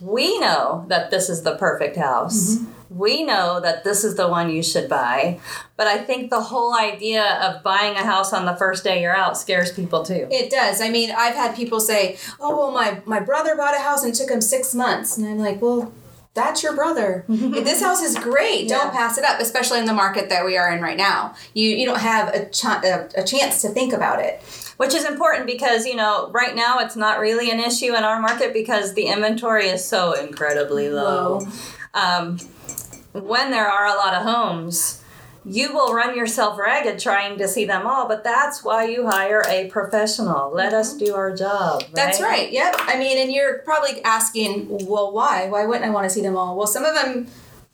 we 0.01 0.37
know 0.41 0.85
that 0.89 1.13
this 1.13 1.31
is 1.31 1.43
the 1.43 1.55
perfect 1.55 1.97
house. 1.97 2.57
Mm-hmm. 2.57 2.74
We 2.95 3.25
know 3.25 3.61
that 3.61 3.83
this 3.85 4.05
is 4.05 4.15
the 4.15 4.29
one 4.29 4.51
you 4.51 4.63
should 4.63 4.89
buy. 4.89 5.41
But 5.77 5.89
I 5.89 5.99
think 5.99 6.31
the 6.31 6.41
whole 6.41 6.75
idea 6.75 7.25
of 7.43 7.63
buying 7.63 7.97
a 7.97 8.05
house 8.05 8.33
on 8.33 8.45
the 8.47 8.55
first 8.57 8.85
day 8.85 9.03
you're 9.03 9.17
out 9.17 9.37
scares 9.37 9.73
people 9.73 10.05
too. 10.05 10.29
It 10.31 10.51
does. 10.51 10.81
I 10.81 10.89
mean, 10.91 11.11
I've 11.11 11.35
had 11.35 11.57
people 11.57 11.81
say, 11.81 12.17
"Oh, 12.41 12.57
well, 12.57 12.71
my 12.71 13.01
my 13.05 13.21
brother 13.21 13.57
bought 13.57 13.75
a 13.75 13.81
house 13.81 14.05
and 14.05 14.15
it 14.15 14.17
took 14.17 14.31
him 14.31 14.41
six 14.41 14.75
months," 14.75 15.17
and 15.17 15.27
I'm 15.27 15.39
like, 15.39 15.61
"Well, 15.61 15.93
that's 16.35 16.63
your 16.63 16.75
brother. 16.75 17.25
this 17.29 17.81
house 17.81 18.03
is 18.03 18.17
great. 18.19 18.65
Yeah. 18.65 18.79
Don't 18.79 18.93
pass 18.93 19.19
it 19.19 19.25
up, 19.25 19.41
especially 19.41 19.79
in 19.79 19.87
the 19.87 19.93
market 19.95 20.29
that 20.31 20.45
we 20.45 20.57
are 20.57 20.73
in 20.73 20.81
right 20.83 20.97
now. 20.97 21.35
You 21.55 21.71
you 21.71 21.87
don't 21.87 22.01
have 22.01 22.29
a 22.35 22.49
ch- 22.51 22.65
a, 22.65 23.09
a 23.17 23.25
chance 23.25 23.63
to 23.63 23.69
think 23.69 23.93
about 23.93 24.21
it. 24.21 24.43
which 24.77 24.95
is 24.95 25.05
important 25.05 25.47
because 25.47 25.87
you 25.87 25.95
know 25.97 26.31
right 26.33 26.55
now 26.57 26.79
it's 26.81 26.97
not 26.97 27.19
really 27.21 27.51
an 27.51 27.61
issue 27.61 27.95
in 27.95 28.03
our 28.05 28.21
market 28.21 28.53
because 28.53 28.95
the 28.95 29.07
inventory 29.07 29.67
is 29.69 29.85
so 29.85 30.13
incredibly 30.13 30.89
low. 30.89 31.39
Low. 31.39 31.49
Um, 31.95 32.39
when 33.15 33.51
there 33.51 33.67
are 33.67 33.87
a 33.87 33.97
lot 33.97 34.15
of 34.15 34.23
homes 34.23 35.01
you 35.47 35.75
will 35.75 35.93
run 35.93 36.17
yourself 36.17 36.59
ragged 36.59 36.99
trying 36.99 37.39
to 37.39 37.47
see 37.47 37.65
them 37.65 37.87
all 37.87 38.09
but 38.09 38.25
that's 38.25 38.65
why 38.65 38.85
you 38.85 39.07
hire 39.07 39.43
a 39.49 39.69
professional 39.69 40.51
let 40.53 40.73
us 40.73 40.95
mm-hmm. 40.95 41.07
do 41.07 41.15
our 41.15 41.35
job 41.35 41.83
That's 41.93 42.21
right. 42.21 42.51
Yep. 42.51 42.75
I 42.79 42.99
mean, 42.99 43.19
and 43.19 43.33
you're 43.33 43.59
probably 43.59 44.03
asking, 44.03 44.87
well, 44.87 45.13
why? 45.13 45.49
Why 45.49 45.65
wouldn't 45.67 45.85
I 45.85 45.91
want 45.91 46.05
to 46.05 46.11
see 46.11 46.23
them 46.23 46.37
all? 46.37 46.57
Well, 46.57 46.67
some 46.67 46.85
of 46.85 46.95
them 46.95 47.27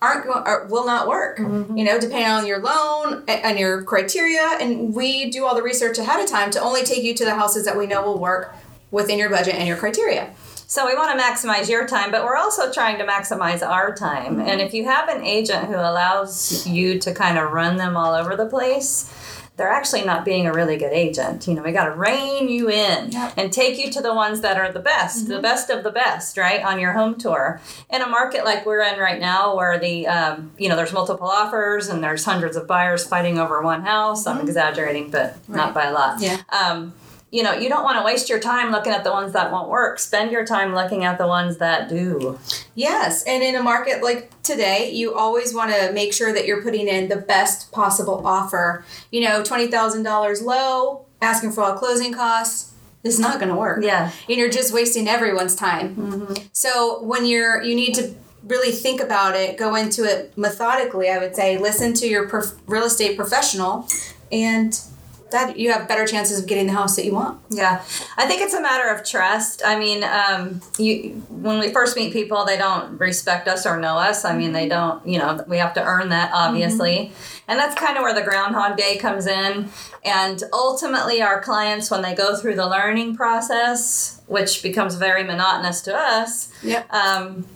aren't 0.03 0.25
go- 0.27 0.43
or 0.45 0.67
will 0.67 0.87
not 0.87 1.09
work. 1.09 1.39
Mm-hmm. 1.39 1.77
You 1.77 1.85
know, 1.85 2.01
depending 2.01 2.29
on 2.29 2.47
your 2.47 2.61
loan 2.61 3.25
and 3.29 3.59
your 3.59 3.83
criteria, 3.83 4.57
and 4.61 4.95
we 4.95 5.31
do 5.31 5.45
all 5.45 5.55
the 5.55 5.63
research 5.63 5.99
ahead 5.99 6.21
of 6.21 6.29
time 6.29 6.51
to 6.53 6.61
only 6.61 6.83
take 6.83 7.03
you 7.03 7.15
to 7.15 7.25
the 7.25 7.35
houses 7.35 7.65
that 7.65 7.77
we 7.77 7.87
know 7.87 8.03
will 8.03 8.19
work 8.19 8.55
within 8.91 9.19
your 9.19 9.31
budget 9.31 9.55
and 9.55 9.67
your 9.69 9.77
criteria. 9.77 10.33
So 10.67 10.87
we 10.87 10.95
want 10.95 11.19
to 11.19 11.25
maximize 11.25 11.69
your 11.69 11.87
time, 11.87 12.13
but 12.13 12.25
we're 12.25 12.37
also 12.37 12.73
trying 12.73 12.99
to 12.99 13.05
maximize 13.05 13.67
our 13.67 13.93
time. 13.95 14.39
And 14.41 14.61
if 14.61 14.73
you 14.73 14.85
have 14.85 15.09
an 15.09 15.25
agent 15.25 15.67
who 15.67 15.75
allows 15.75 16.65
you 16.67 16.99
to 17.01 17.13
kind 17.13 17.39
of 17.39 17.51
run 17.51 17.77
them 17.77 17.97
all 17.97 18.15
over 18.15 18.37
the 18.37 18.47
place, 18.47 19.13
they're 19.57 19.69
actually 19.69 20.05
not 20.05 20.25
being 20.25 20.47
a 20.47 20.53
really 20.53 20.77
good 20.79 20.93
agent. 20.93 21.47
You 21.49 21.55
know, 21.55 21.63
we 21.63 21.73
got 21.73 21.87
to 21.87 21.91
rein 21.91 22.49
you 22.49 22.71
in 22.71 23.11
Yep. 23.11 23.33
and 23.37 23.53
take 23.53 23.79
you 23.85 23.91
to 23.91 24.01
the 24.01 24.15
ones 24.15 24.41
that 24.43 24.57
are 24.57 24.73
the 24.73 24.79
best, 24.79 25.27
the 25.29 25.41
best 25.41 25.71
of 25.71 25.83
the 25.85 25.91
best, 25.91 26.39
right, 26.39 26.63
on 26.65 26.79
your 26.81 26.93
home 26.93 27.17
tour. 27.17 27.61
In 27.91 28.01
a 28.01 28.07
market 28.07 28.45
like 28.45 28.65
we're 28.65 28.81
in 28.83 28.99
right 28.99 29.21
now, 29.21 29.55
where 29.57 29.79
the 29.79 30.07
um, 30.07 30.53
you 30.57 30.69
know 30.69 30.77
there's 30.77 30.93
multiple 30.95 31.27
offers 31.27 31.89
and 31.89 32.03
there's 32.03 32.25
hundreds 32.25 32.57
of 32.57 32.67
buyers 32.67 33.05
fighting 33.05 33.39
over 33.39 33.61
one 33.61 33.83
house. 33.83 34.27
I'm 34.27 34.41
exaggerating, 34.41 35.11
but 35.11 35.37
not 35.49 35.75
by 35.75 35.87
a 35.87 35.93
lot. 35.93 36.23
Yeah. 36.23 36.39
Um, 36.49 36.95
you 37.31 37.43
know, 37.43 37.53
you 37.53 37.69
don't 37.69 37.85
want 37.85 37.99
to 37.99 38.05
waste 38.05 38.29
your 38.29 38.41
time 38.41 38.73
looking 38.73 38.93
at 38.93 39.05
the 39.05 39.11
ones 39.13 39.33
that 39.33 39.53
won't 39.53 39.69
work. 39.69 39.99
Spend 39.99 40.33
your 40.33 40.45
time 40.45 40.75
looking 40.75 41.05
at 41.05 41.17
the 41.19 41.27
ones 41.27 41.59
that 41.59 41.89
do. 41.89 42.39
Yes, 42.75 43.23
and 43.25 43.43
in 43.43 43.55
a 43.55 43.63
market 43.63 44.03
like 44.03 44.31
today, 44.43 44.91
you 44.93 45.15
always 45.15 45.55
want 45.55 45.73
to 45.73 45.93
make 45.93 46.13
sure 46.13 46.33
that 46.33 46.47
you're 46.47 46.63
putting 46.63 46.89
in 46.89 47.09
the 47.09 47.17
best 47.17 47.71
possible 47.73 48.27
offer. 48.27 48.85
You 49.11 49.23
know, 49.23 49.45
twenty 49.45 49.69
thousand 49.69 50.03
dollars 50.03 50.43
low, 50.43 51.07
asking 51.23 51.53
for 51.53 51.63
all 51.63 51.75
closing 51.75 52.13
costs. 52.13 52.73
This 53.03 53.15
is 53.15 53.21
not 53.21 53.39
going 53.39 53.49
to 53.49 53.57
work. 53.57 53.83
Yeah. 53.83 54.11
and 54.29 54.37
you're 54.37 54.51
just 54.51 54.75
wasting 54.75 55.09
everyone's 55.09 55.57
time. 55.57 55.97
Mm-hmm. 55.97 56.35
So 56.53 57.03
when 57.03 57.25
you're, 57.25 57.63
you 57.63 57.75
need 57.75 57.95
to 57.95 58.15
really 58.45 58.73
think 58.73 59.01
about 59.01 59.35
it, 59.35 59.57
go 59.57 59.75
into 59.75 60.05
it 60.05 60.37
methodically. 60.37 61.09
I 61.09 61.17
would 61.17 61.35
say 61.35 61.57
listen 61.57 61.95
to 61.95 62.07
your 62.07 62.29
prof- 62.29 62.61
real 62.67 62.85
estate 62.85 63.17
professional, 63.17 63.89
and 64.31 64.79
that 65.33 65.59
you 65.59 65.73
have 65.73 65.87
better 65.89 66.07
chances 66.07 66.39
of 66.41 66.47
getting 66.47 66.67
the 66.67 66.73
house 66.73 66.97
that 66.97 67.05
you 67.05 67.13
want. 67.13 67.41
Yeah, 67.51 67.83
I 68.17 68.27
think 68.27 68.43
it's 68.43 68.55
a 68.55 68.61
matter 68.61 68.89
of 68.89 69.05
trust. 69.09 69.63
I 69.65 69.79
mean, 69.79 70.05
um, 70.05 70.61
you 70.79 71.11
when 71.31 71.59
we 71.59 71.73
first 71.73 71.97
meet 71.97 72.13
people, 72.13 72.45
they 72.45 72.57
don't 72.57 72.99
respect 72.99 73.49
us 73.49 73.67
or 73.67 73.77
know 73.79 73.97
us. 73.97 74.25
I 74.25 74.37
mean, 74.37 74.53
they 74.53 74.69
don't. 74.69 75.07
You 75.07 75.19
know, 75.19 75.45
we 75.49 75.59
have 75.59 75.75
to 75.75 75.83
earn 75.85 76.09
that, 76.11 76.31
obviously, 76.35 77.13
and 77.49 77.59
that's 77.59 77.75
kind 77.75 77.97
of 77.97 78.03
where 78.03 78.15
the 78.15 78.23
Groundhog 78.23 78.77
Day 78.77 78.97
comes 78.97 79.27
in. 79.27 79.69
And 80.05 80.43
ultimately, 80.53 81.21
our 81.21 81.41
clients, 81.43 81.91
when 81.91 82.03
they 82.03 82.15
go 82.15 82.35
through 82.37 82.57
the 82.57 82.67
learning 82.69 83.17
process, 83.17 84.21
which 84.27 84.63
becomes 84.63 84.95
very 84.95 85.25
monotonous 85.25 85.81
to 85.83 85.95
us, 85.97 86.53
Yep. 86.63 86.93
um, 86.93 87.47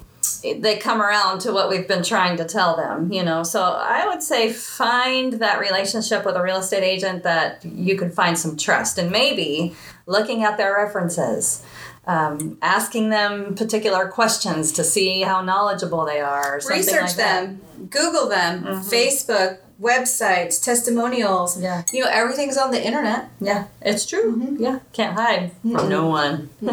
they 0.52 0.76
come 0.76 1.00
around 1.00 1.40
to 1.40 1.52
what 1.52 1.68
we've 1.68 1.88
been 1.88 2.02
trying 2.02 2.36
to 2.36 2.44
tell 2.44 2.76
them, 2.76 3.10
you 3.12 3.22
know. 3.22 3.42
So 3.42 3.62
I 3.62 4.06
would 4.06 4.22
say 4.22 4.52
find 4.52 5.34
that 5.34 5.58
relationship 5.58 6.24
with 6.24 6.36
a 6.36 6.42
real 6.42 6.58
estate 6.58 6.82
agent 6.82 7.22
that 7.22 7.64
you 7.64 7.96
can 7.96 8.10
find 8.10 8.38
some 8.38 8.56
trust 8.56 8.98
and 8.98 9.10
maybe 9.10 9.74
looking 10.06 10.44
at 10.44 10.56
their 10.58 10.74
references. 10.76 11.64
Um, 12.06 12.58
asking 12.60 13.08
them 13.08 13.54
particular 13.54 14.08
questions 14.08 14.72
to 14.72 14.84
see 14.84 15.22
how 15.22 15.40
knowledgeable 15.40 16.04
they 16.04 16.20
are. 16.20 16.60
Research 16.68 17.00
like 17.00 17.16
that. 17.16 17.46
them, 17.46 17.88
Google 17.88 18.28
them, 18.28 18.64
Facebook, 18.82 19.60
websites, 19.80 20.62
testimonials. 20.62 21.60
Yeah. 21.60 21.82
You 21.92 22.04
know, 22.04 22.10
everything's 22.10 22.56
on 22.56 22.70
the 22.70 22.84
internet. 22.84 23.28
Yeah, 23.40 23.66
it's 23.82 24.06
true. 24.06 24.56
Yeah, 24.58 24.80
can't 24.92 25.14
hide 25.14 25.52
from 25.62 25.88
no 25.88 26.06
one. 26.06 26.50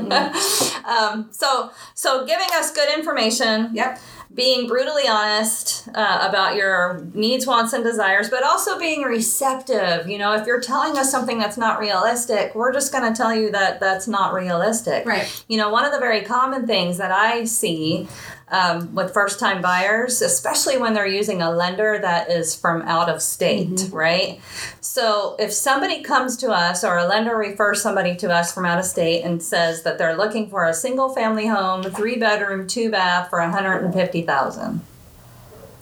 um, 0.85 1.29
so, 1.31 1.71
so 1.95 2.25
giving 2.25 2.47
us 2.53 2.71
good 2.71 2.97
information. 2.97 3.71
Yep. 3.73 3.99
being 4.33 4.67
brutally 4.67 5.07
honest 5.09 5.89
uh, 5.93 6.25
about 6.29 6.55
your 6.55 7.05
needs, 7.13 7.45
wants, 7.45 7.73
and 7.73 7.83
desires, 7.83 8.29
but 8.29 8.43
also 8.43 8.79
being 8.79 9.01
receptive. 9.01 10.07
You 10.07 10.17
know, 10.17 10.33
if 10.33 10.47
you're 10.47 10.61
telling 10.61 10.97
us 10.97 11.11
something 11.11 11.37
that's 11.37 11.57
not 11.57 11.79
realistic, 11.79 12.55
we're 12.55 12.71
just 12.71 12.91
going 12.93 13.11
to 13.11 13.17
tell 13.17 13.35
you 13.35 13.51
that 13.51 13.79
that's 13.79 14.07
not 14.07 14.33
realistic. 14.33 15.05
Right. 15.05 15.43
You 15.49 15.57
know, 15.57 15.69
one 15.69 15.83
of 15.83 15.91
the 15.91 15.99
very 15.99 16.21
common 16.21 16.65
things 16.65 16.97
that 16.97 17.11
I 17.11 17.43
see 17.43 18.07
um, 18.51 18.93
with 18.93 19.13
first 19.13 19.39
time 19.39 19.61
buyers, 19.61 20.21
especially 20.21 20.77
when 20.77 20.93
they're 20.93 21.07
using 21.07 21.41
a 21.41 21.51
lender 21.51 21.97
that 21.99 22.29
is 22.29 22.55
from 22.55 22.81
out 22.83 23.09
of 23.09 23.21
state, 23.21 23.89
right? 23.91 24.39
So 24.81 25.35
if 25.39 25.53
somebody 25.53 26.03
comes 26.03 26.37
to 26.37 26.51
us 26.51 26.83
or 26.83 26.97
a 26.97 27.05
lender 27.05 27.35
refers 27.35 27.81
somebody 27.81 28.15
to 28.17 28.31
us 28.31 28.53
from 28.53 28.65
out 28.65 28.79
of 28.79 28.85
state 28.85 29.23
and 29.23 29.41
says 29.41 29.83
that 29.83 29.97
they're 29.97 30.17
looking 30.17 30.49
for 30.49 30.65
a 30.65 30.73
single 30.73 31.09
family 31.09 31.47
home, 31.47 31.83
three 31.83 32.17
bedroom, 32.17 32.67
two 32.67 32.91
bath 32.91 33.29
for 33.29 33.39
150,000. 33.39 34.81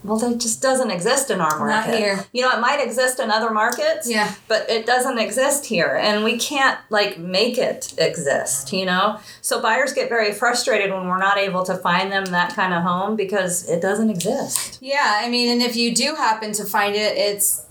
Well, 0.09 0.17
that 0.17 0.39
just 0.39 0.61
doesn't 0.61 0.89
exist 0.91 1.29
in 1.29 1.39
our 1.39 1.59
market. 1.59 1.91
Not 1.91 1.97
here. 1.99 2.25
You 2.33 2.41
know, 2.41 2.51
it 2.51 2.59
might 2.59 2.79
exist 2.83 3.19
in 3.19 3.29
other 3.29 3.51
markets, 3.51 4.09
Yeah. 4.09 4.33
but 4.47 4.67
it 4.69 4.85
doesn't 4.85 5.19
exist 5.19 5.65
here 5.67 5.95
and 6.01 6.23
we 6.23 6.37
can't 6.37 6.77
like 6.89 7.17
make 7.19 7.57
it 7.57 7.93
exist 7.97 8.73
you 8.73 8.85
know 8.85 9.19
so 9.41 9.61
buyers 9.61 9.93
get 9.93 10.09
very 10.09 10.31
frustrated 10.33 10.91
when 10.91 11.07
we're 11.07 11.17
not 11.19 11.37
able 11.37 11.63
to 11.65 11.75
find 11.75 12.11
them 12.11 12.25
that 12.25 12.53
kind 12.55 12.73
of 12.73 12.81
home 12.83 13.15
because 13.15 13.69
it 13.69 13.81
doesn't 13.81 14.09
exist 14.09 14.79
Yeah, 14.81 15.19
I 15.23 15.29
mean, 15.29 15.51
and 15.51 15.61
if 15.61 15.75
you 15.75 15.93
do 15.93 16.15
happen 16.15 16.51
to 16.53 16.63
find 16.65 16.95
it, 16.95 17.17
it's 17.17 17.65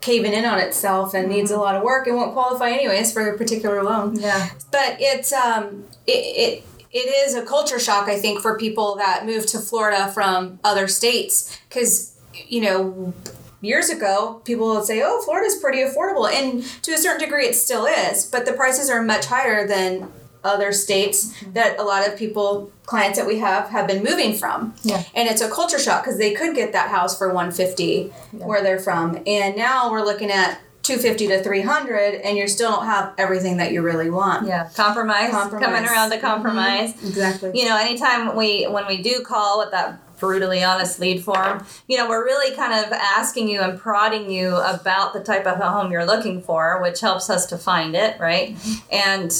caving 0.00 0.32
in 0.32 0.44
on 0.44 0.58
itself 0.58 1.14
and 1.14 1.28
needs 1.28 1.50
a 1.50 1.56
lot 1.58 1.74
of 1.74 1.82
work 1.82 2.06
and 2.06 2.16
won't 2.16 2.32
qualify 2.32 2.70
anyways 2.70 3.12
for 3.12 3.28
a 3.28 3.36
particular 3.38 3.82
loan. 3.82 4.16
yeah 4.18 4.48
But 4.70 4.96
it's 5.00 5.32
um 5.32 5.84
it, 6.06 6.22
it 6.46 6.64
it 6.94 7.08
is 7.26 7.34
a 7.34 7.42
culture 7.42 7.78
shock 7.78 8.08
I 8.08 8.18
think 8.18 8.40
for 8.40 8.56
people 8.56 8.94
that 8.96 9.26
move 9.26 9.44
to 9.46 9.58
Florida 9.58 10.10
from 10.12 10.58
other 10.64 10.88
states. 10.88 11.58
Cuz 11.68 12.12
you 12.48 12.60
know 12.62 13.12
years 13.60 13.88
ago 13.90 14.40
people 14.44 14.68
would 14.74 14.84
say 14.84 15.02
oh 15.02 15.20
Florida's 15.22 15.56
pretty 15.56 15.78
affordable. 15.78 16.30
And 16.30 16.64
to 16.82 16.92
a 16.92 16.98
certain 16.98 17.20
degree 17.20 17.46
it 17.46 17.54
still 17.54 17.86
is 17.86 18.24
but 18.24 18.46
the 18.46 18.52
prices 18.52 18.88
are 18.88 19.02
much 19.02 19.26
higher 19.26 19.66
than 19.66 20.10
other 20.44 20.72
states 20.72 21.32
that 21.54 21.78
a 21.78 21.82
lot 21.82 22.06
of 22.06 22.18
people 22.18 22.70
clients 22.84 23.18
that 23.18 23.26
we 23.26 23.38
have 23.38 23.70
have 23.70 23.86
been 23.86 24.04
moving 24.04 24.34
from. 24.34 24.74
Yeah. 24.82 25.02
and 25.14 25.26
it's 25.28 25.40
a 25.40 25.48
culture 25.50 25.78
shock 25.78 26.04
because 26.04 26.18
they 26.18 26.34
could 26.34 26.54
get 26.54 26.72
that 26.72 26.90
house 26.90 27.16
for 27.16 27.28
150 27.32 28.12
where 28.32 28.62
they're 28.62 28.78
from. 28.78 29.22
And 29.26 29.56
now 29.56 29.90
we're 29.90 30.04
looking 30.04 30.30
at 30.30 30.60
250 30.84 31.26
to 31.28 31.42
300 31.42 32.14
and 32.20 32.36
you 32.36 32.46
still 32.46 32.70
don't 32.70 32.84
have 32.86 33.12
everything 33.18 33.56
that 33.56 33.72
you 33.72 33.82
really 33.82 34.10
want. 34.10 34.46
Yeah 34.46 34.68
compromise, 34.74 35.30
Compromise. 35.30 35.64
coming 35.64 35.84
around 35.88 36.10
to 36.10 36.18
compromise. 36.18 36.92
Exactly. 37.02 37.50
You 37.54 37.64
know 37.68 37.76
anytime 37.76 38.36
we 38.36 38.64
when 38.66 38.86
we 38.86 39.02
do 39.02 39.22
call 39.22 39.58
with 39.58 39.70
that 39.72 39.98
brutally 40.20 40.62
honest 40.62 41.00
lead 41.00 41.22
form 41.24 41.64
you 41.88 41.96
know 41.98 42.08
we're 42.08 42.24
really 42.24 42.54
kind 42.54 42.72
of 42.72 42.92
asking 42.92 43.48
you 43.48 43.60
and 43.60 43.78
prodding 43.78 44.30
you 44.30 44.54
about 44.56 45.12
the 45.12 45.20
type 45.20 45.44
of 45.44 45.58
a 45.58 45.68
home 45.70 45.90
you're 45.90 46.06
looking 46.06 46.40
for 46.40 46.80
which 46.80 47.00
helps 47.00 47.28
us 47.28 47.46
to 47.46 47.58
find 47.58 47.96
it 47.96 48.18
right? 48.20 48.56
And 48.92 49.32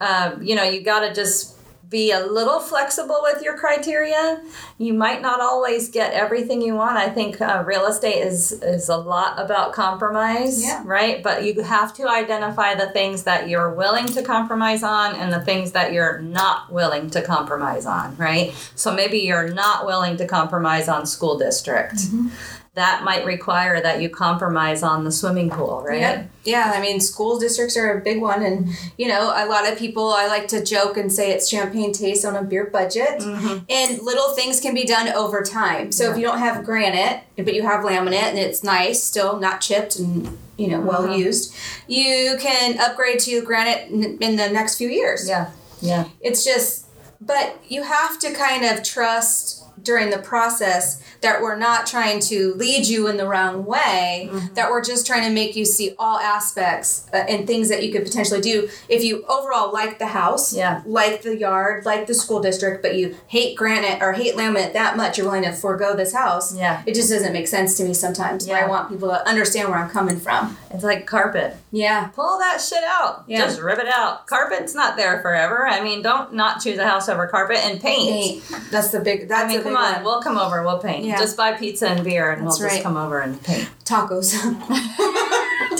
um, 0.00 0.42
you 0.42 0.56
know 0.56 0.64
you 0.64 0.82
got 0.82 1.00
to 1.06 1.14
just 1.14 1.56
be 1.90 2.12
a 2.12 2.20
little 2.24 2.60
flexible 2.60 3.18
with 3.22 3.42
your 3.42 3.58
criteria. 3.58 4.40
You 4.78 4.94
might 4.94 5.20
not 5.20 5.40
always 5.40 5.88
get 5.88 6.12
everything 6.12 6.62
you 6.62 6.74
want. 6.76 6.96
I 6.96 7.10
think 7.10 7.40
uh, 7.40 7.64
real 7.66 7.86
estate 7.86 8.20
is 8.24 8.52
is 8.62 8.88
a 8.88 8.96
lot 8.96 9.38
about 9.40 9.72
compromise 9.72 10.62
Yeah. 10.62 10.82
right? 10.86 11.20
But 11.22 11.44
you 11.44 11.62
have 11.62 11.92
to 11.94 12.08
identify 12.08 12.74
the 12.76 12.88
things 12.90 13.24
that 13.24 13.48
you're 13.48 13.70
willing 13.74 14.06
to 14.06 14.22
compromise 14.22 14.82
on 14.84 15.16
and 15.16 15.32
the 15.32 15.40
things 15.40 15.72
that 15.72 15.92
you're 15.92 16.20
not 16.20 16.72
willing 16.72 17.10
to 17.10 17.20
compromise 17.22 17.86
on 17.86 18.16
right? 18.16 18.54
So 18.76 18.94
maybe 18.94 19.18
you're 19.18 19.48
not 19.52 19.84
willing 19.84 20.16
to 20.18 20.26
compromise 20.26 20.88
on 20.88 21.06
school 21.06 21.36
district. 21.38 21.96
Mm-hmm. 21.96 22.28
That 22.74 23.02
might 23.02 23.24
require 23.24 23.80
that 23.80 24.00
you 24.00 24.08
compromise 24.08 24.82
on 24.84 25.02
the 25.04 25.10
swimming 25.10 25.50
pool 25.50 25.82
right 25.86 26.00
Yep. 26.00 26.30
Yeah, 26.44 26.72
I 26.74 26.80
mean, 26.80 27.00
school 27.00 27.38
districts 27.38 27.76
are 27.76 27.98
a 27.98 28.00
big 28.00 28.20
one. 28.22 28.42
And, 28.42 28.68
you 28.96 29.08
know, 29.08 29.24
a 29.36 29.44
lot 29.46 29.70
of 29.70 29.76
people, 29.78 30.08
I 30.10 30.26
like 30.28 30.48
to 30.48 30.64
joke 30.64 30.96
and 30.96 31.12
say 31.12 31.32
it's 31.32 31.48
champagne 31.50 31.92
taste 31.92 32.24
on 32.24 32.34
a 32.34 32.42
beer 32.42 32.64
budget. 32.66 33.18
Mm-hmm. 33.20 33.64
And 33.68 34.00
little 34.02 34.32
things 34.34 34.58
can 34.60 34.72
be 34.72 34.84
done 34.84 35.08
over 35.08 35.42
time. 35.42 35.92
So 35.92 36.10
if 36.10 36.16
you 36.16 36.22
don't 36.22 36.38
have 36.38 36.64
granite, 36.64 37.24
but 37.36 37.52
you 37.54 37.62
have 37.62 37.84
laminate 37.84 38.30
and 38.30 38.38
it's 38.38 38.64
nice, 38.64 39.02
still 39.02 39.38
not 39.38 39.60
chipped 39.60 39.98
and, 39.98 40.38
you 40.56 40.68
know, 40.68 40.80
well 40.80 41.04
Uh-huh. 41.04 41.14
used, 41.14 41.54
you 41.88 42.36
can 42.40 42.78
upgrade 42.80 43.18
to 43.20 43.42
granite 43.42 43.90
in 43.90 44.36
the 44.36 44.48
next 44.48 44.78
few 44.78 44.88
years. 44.88 45.28
yeah 45.28 45.50
yeah 45.82 46.04
It's 46.22 46.42
just, 46.44 46.86
but 47.20 47.58
you 47.68 47.82
have 47.82 48.18
to 48.20 48.32
kind 48.32 48.64
of 48.64 48.82
trust 48.82 49.64
during 49.82 50.10
the 50.10 50.18
process 50.18 51.02
that 51.20 51.40
we're 51.42 51.56
not 51.56 51.86
trying 51.86 52.20
to 52.20 52.54
lead 52.54 52.86
you 52.86 53.06
in 53.08 53.16
the 53.16 53.26
wrong 53.26 53.64
way, 53.64 54.28
Mm-hmm. 54.30 54.54
that 54.54 54.70
we're 54.70 54.82
just 54.84 55.06
trying 55.06 55.22
to 55.28 55.30
make 55.34 55.56
you 55.56 55.64
see 55.64 55.94
all 55.98 56.18
aspects 56.18 57.06
uh, 57.12 57.16
and 57.16 57.46
things 57.46 57.68
that 57.68 57.84
you 57.84 57.92
could 57.92 58.02
potentially 58.04 58.40
do 58.40 58.68
if 58.88 59.02
you 59.04 59.24
overall 59.26 59.72
like 59.72 59.98
the 59.98 60.06
house, 60.06 60.52
Yeah. 60.54 60.82
like 60.86 61.22
the 61.22 61.36
yard, 61.36 61.84
like 61.84 62.06
the 62.06 62.14
school 62.14 62.40
district, 62.40 62.82
but 62.82 62.96
you 62.96 63.16
hate 63.28 63.56
granite 63.56 64.02
or 64.02 64.12
hate 64.12 64.34
laminate 64.34 64.72
that 64.72 64.96
much, 64.96 65.16
you're 65.18 65.26
willing 65.26 65.42
to 65.44 65.52
forego 65.52 65.94
this 65.94 66.12
house. 66.14 66.54
Yeah. 66.56 66.82
It 66.86 66.94
just 66.94 67.10
doesn't 67.10 67.32
make 67.32 67.48
sense 67.48 67.76
to 67.78 67.84
me 67.84 67.94
sometimes. 67.94 68.46
Yeah. 68.46 68.58
I 68.64 68.68
want 68.68 68.88
people 68.90 69.08
to 69.08 69.26
understand 69.28 69.68
where 69.68 69.78
I'm 69.78 69.90
coming 69.90 70.18
from. 70.18 70.56
it's 70.70 70.84
like 70.84 71.06
carpet 71.06 71.56
Yeah. 71.72 72.08
pull 72.14 72.38
that 72.38 72.60
shit 72.60 72.84
out. 72.84 73.24
Yeah. 73.26 73.40
Just 73.46 73.60
rip 73.60 73.78
it 73.78 73.88
out. 73.88 74.26
Carpet's 74.26 74.74
not 74.74 74.96
there 74.96 75.20
forever. 75.20 75.66
I 75.66 75.80
mean, 75.82 76.02
don't 76.02 76.34
not 76.34 76.60
choose 76.62 76.78
a 76.78 76.86
house 76.86 77.08
over 77.08 77.26
carpet 77.26 77.58
and 77.58 77.80
paint. 77.80 78.42
Paint. 78.50 78.70
That's 78.70 78.90
the 78.90 79.00
big, 79.00 79.28
that's 79.28 79.44
I 79.44 79.48
mean, 79.48 79.62
the 79.64 79.69
come 79.74 79.76
on, 79.76 80.04
we'll 80.04 80.22
come 80.22 80.38
over, 80.38 80.62
we'll 80.62 80.78
paint. 80.78 81.04
Yeah. 81.04 81.18
Just 81.18 81.36
buy 81.36 81.52
pizza 81.52 81.88
and 81.88 82.04
beer 82.04 82.32
and 82.32 82.46
That's 82.46 82.58
we'll 82.58 82.68
just 82.68 82.82
come 82.82 82.96
over 82.96 83.20
and 83.20 83.42
paint. 83.42 83.68
tacos. 83.84 84.34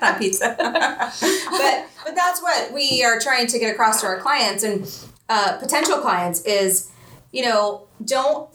Not 0.00 0.18
pizza. 0.18 0.54
but 0.58 1.86
but 2.04 2.14
that's 2.16 2.42
what 2.42 2.72
we 2.72 3.04
are 3.04 3.20
trying 3.20 3.46
to 3.48 3.58
get 3.58 3.72
across 3.72 4.00
to 4.00 4.06
our 4.06 4.18
clients 4.18 4.64
and 4.64 4.90
uh, 5.28 5.58
potential 5.58 5.98
clients 5.98 6.42
is, 6.44 6.90
you 7.32 7.42
know, 7.42 7.86
don't 8.04 8.48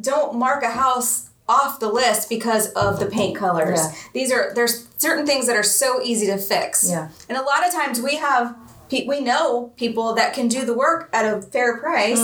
don't 0.00 0.36
mark 0.36 0.62
a 0.62 0.70
house 0.70 1.30
off 1.48 1.80
the 1.80 1.88
list 1.88 2.28
because 2.28 2.68
of 2.72 3.00
the 3.00 3.06
paint 3.06 3.36
colors. 3.36 3.80
Yeah. 3.80 3.92
These 4.12 4.32
are 4.32 4.52
there's 4.54 4.88
certain 4.98 5.26
things 5.26 5.46
that 5.46 5.56
are 5.56 5.62
so 5.62 6.02
easy 6.02 6.26
to 6.26 6.38
fix. 6.38 6.88
Yeah. 6.88 7.08
And 7.28 7.36
a 7.38 7.42
lot 7.42 7.66
of 7.66 7.72
times 7.72 8.00
we 8.00 8.16
have 8.16 8.56
pe- 8.88 9.06
we 9.06 9.20
know 9.20 9.72
people 9.76 10.14
that 10.14 10.34
can 10.34 10.48
do 10.48 10.64
the 10.64 10.74
work 10.74 11.08
at 11.12 11.24
a 11.24 11.40
fair 11.42 11.78
price. 11.78 12.20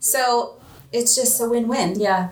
So 0.00 0.57
it's 0.92 1.16
just 1.16 1.40
a 1.40 1.48
win-win. 1.48 1.98
Yeah. 1.98 2.30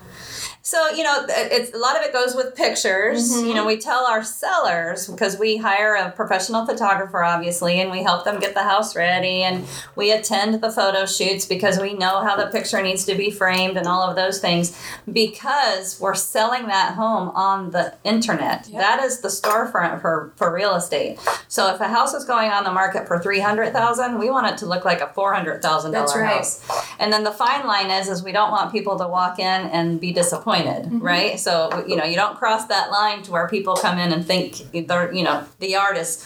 So 0.67 0.89
you 0.89 1.01
know, 1.01 1.25
it's 1.29 1.73
a 1.73 1.77
lot 1.77 1.95
of 1.95 2.01
it 2.01 2.11
goes 2.11 2.35
with 2.35 2.53
pictures. 2.53 3.31
You 3.31 3.53
know, 3.53 3.59
mm-hmm. 3.61 3.67
we 3.67 3.77
tell 3.77 4.05
our 4.05 4.21
sellers 4.21 5.07
because 5.07 5.39
we 5.39 5.55
hire 5.55 5.95
a 5.95 6.11
professional 6.11 6.65
photographer, 6.65 7.23
obviously, 7.23 7.79
and 7.79 7.89
we 7.89 8.03
help 8.03 8.25
them 8.25 8.37
get 8.37 8.53
the 8.53 8.63
house 8.63 8.93
ready, 8.93 9.43
and 9.43 9.65
we 9.95 10.11
attend 10.11 10.61
the 10.61 10.69
photo 10.69 11.05
shoots 11.05 11.45
because 11.45 11.79
we 11.79 11.93
know 11.93 12.19
how 12.19 12.35
the 12.35 12.47
picture 12.47 12.81
needs 12.81 13.05
to 13.05 13.15
be 13.15 13.31
framed 13.31 13.77
and 13.77 13.87
all 13.87 14.01
of 14.01 14.17
those 14.17 14.41
things. 14.41 14.77
Because 15.09 16.01
we're 16.01 16.15
selling 16.15 16.67
that 16.67 16.95
home 16.95 17.29
on 17.29 17.71
the 17.71 17.95
internet. 18.03 18.67
Yep. 18.67 18.81
That 18.81 19.03
is 19.05 19.21
the 19.21 19.29
storefront 19.29 20.01
for 20.01 20.33
for 20.35 20.53
real 20.53 20.75
estate. 20.75 21.17
So 21.47 21.73
if 21.73 21.79
a 21.79 21.87
house 21.87 22.13
is 22.13 22.25
going 22.25 22.51
on 22.51 22.65
the 22.65 22.73
market 22.73 23.07
for 23.07 23.19
three 23.19 23.39
hundred 23.39 23.71
thousand, 23.71 24.19
we 24.19 24.29
want 24.29 24.47
it 24.47 24.57
to 24.57 24.65
look 24.65 24.83
like 24.83 24.99
a 24.99 25.07
four 25.07 25.33
hundred 25.33 25.61
thousand 25.61 25.91
That's 25.91 26.11
dollar 26.11 26.25
right. 26.25 26.35
house. 26.39 26.61
And 26.99 27.13
then 27.13 27.23
the 27.23 27.31
fine 27.31 27.65
line 27.65 27.89
is 27.89 28.09
is 28.09 28.21
we 28.21 28.33
don't 28.33 28.51
want 28.51 28.73
people 28.73 28.97
to 28.99 29.07
walk 29.07 29.39
in 29.39 29.61
and 29.69 30.01
be 30.01 30.11
disappointed, 30.11 30.56
Mm-hmm. 30.65 30.99
right? 30.99 31.39
So 31.39 31.85
you 31.87 31.95
know, 31.95 32.03
you 32.05 32.15
don't 32.15 32.37
cross 32.37 32.65
that 32.67 32.91
line 32.91 33.23
to 33.23 33.31
where 33.31 33.47
people 33.47 33.75
come 33.75 33.97
in 33.99 34.11
and 34.11 34.25
think 34.25 34.87
they're 34.87 35.11
you 35.13 35.23
know 35.23 35.43
the 35.59 35.69
yard 35.69 35.97
is 35.97 36.25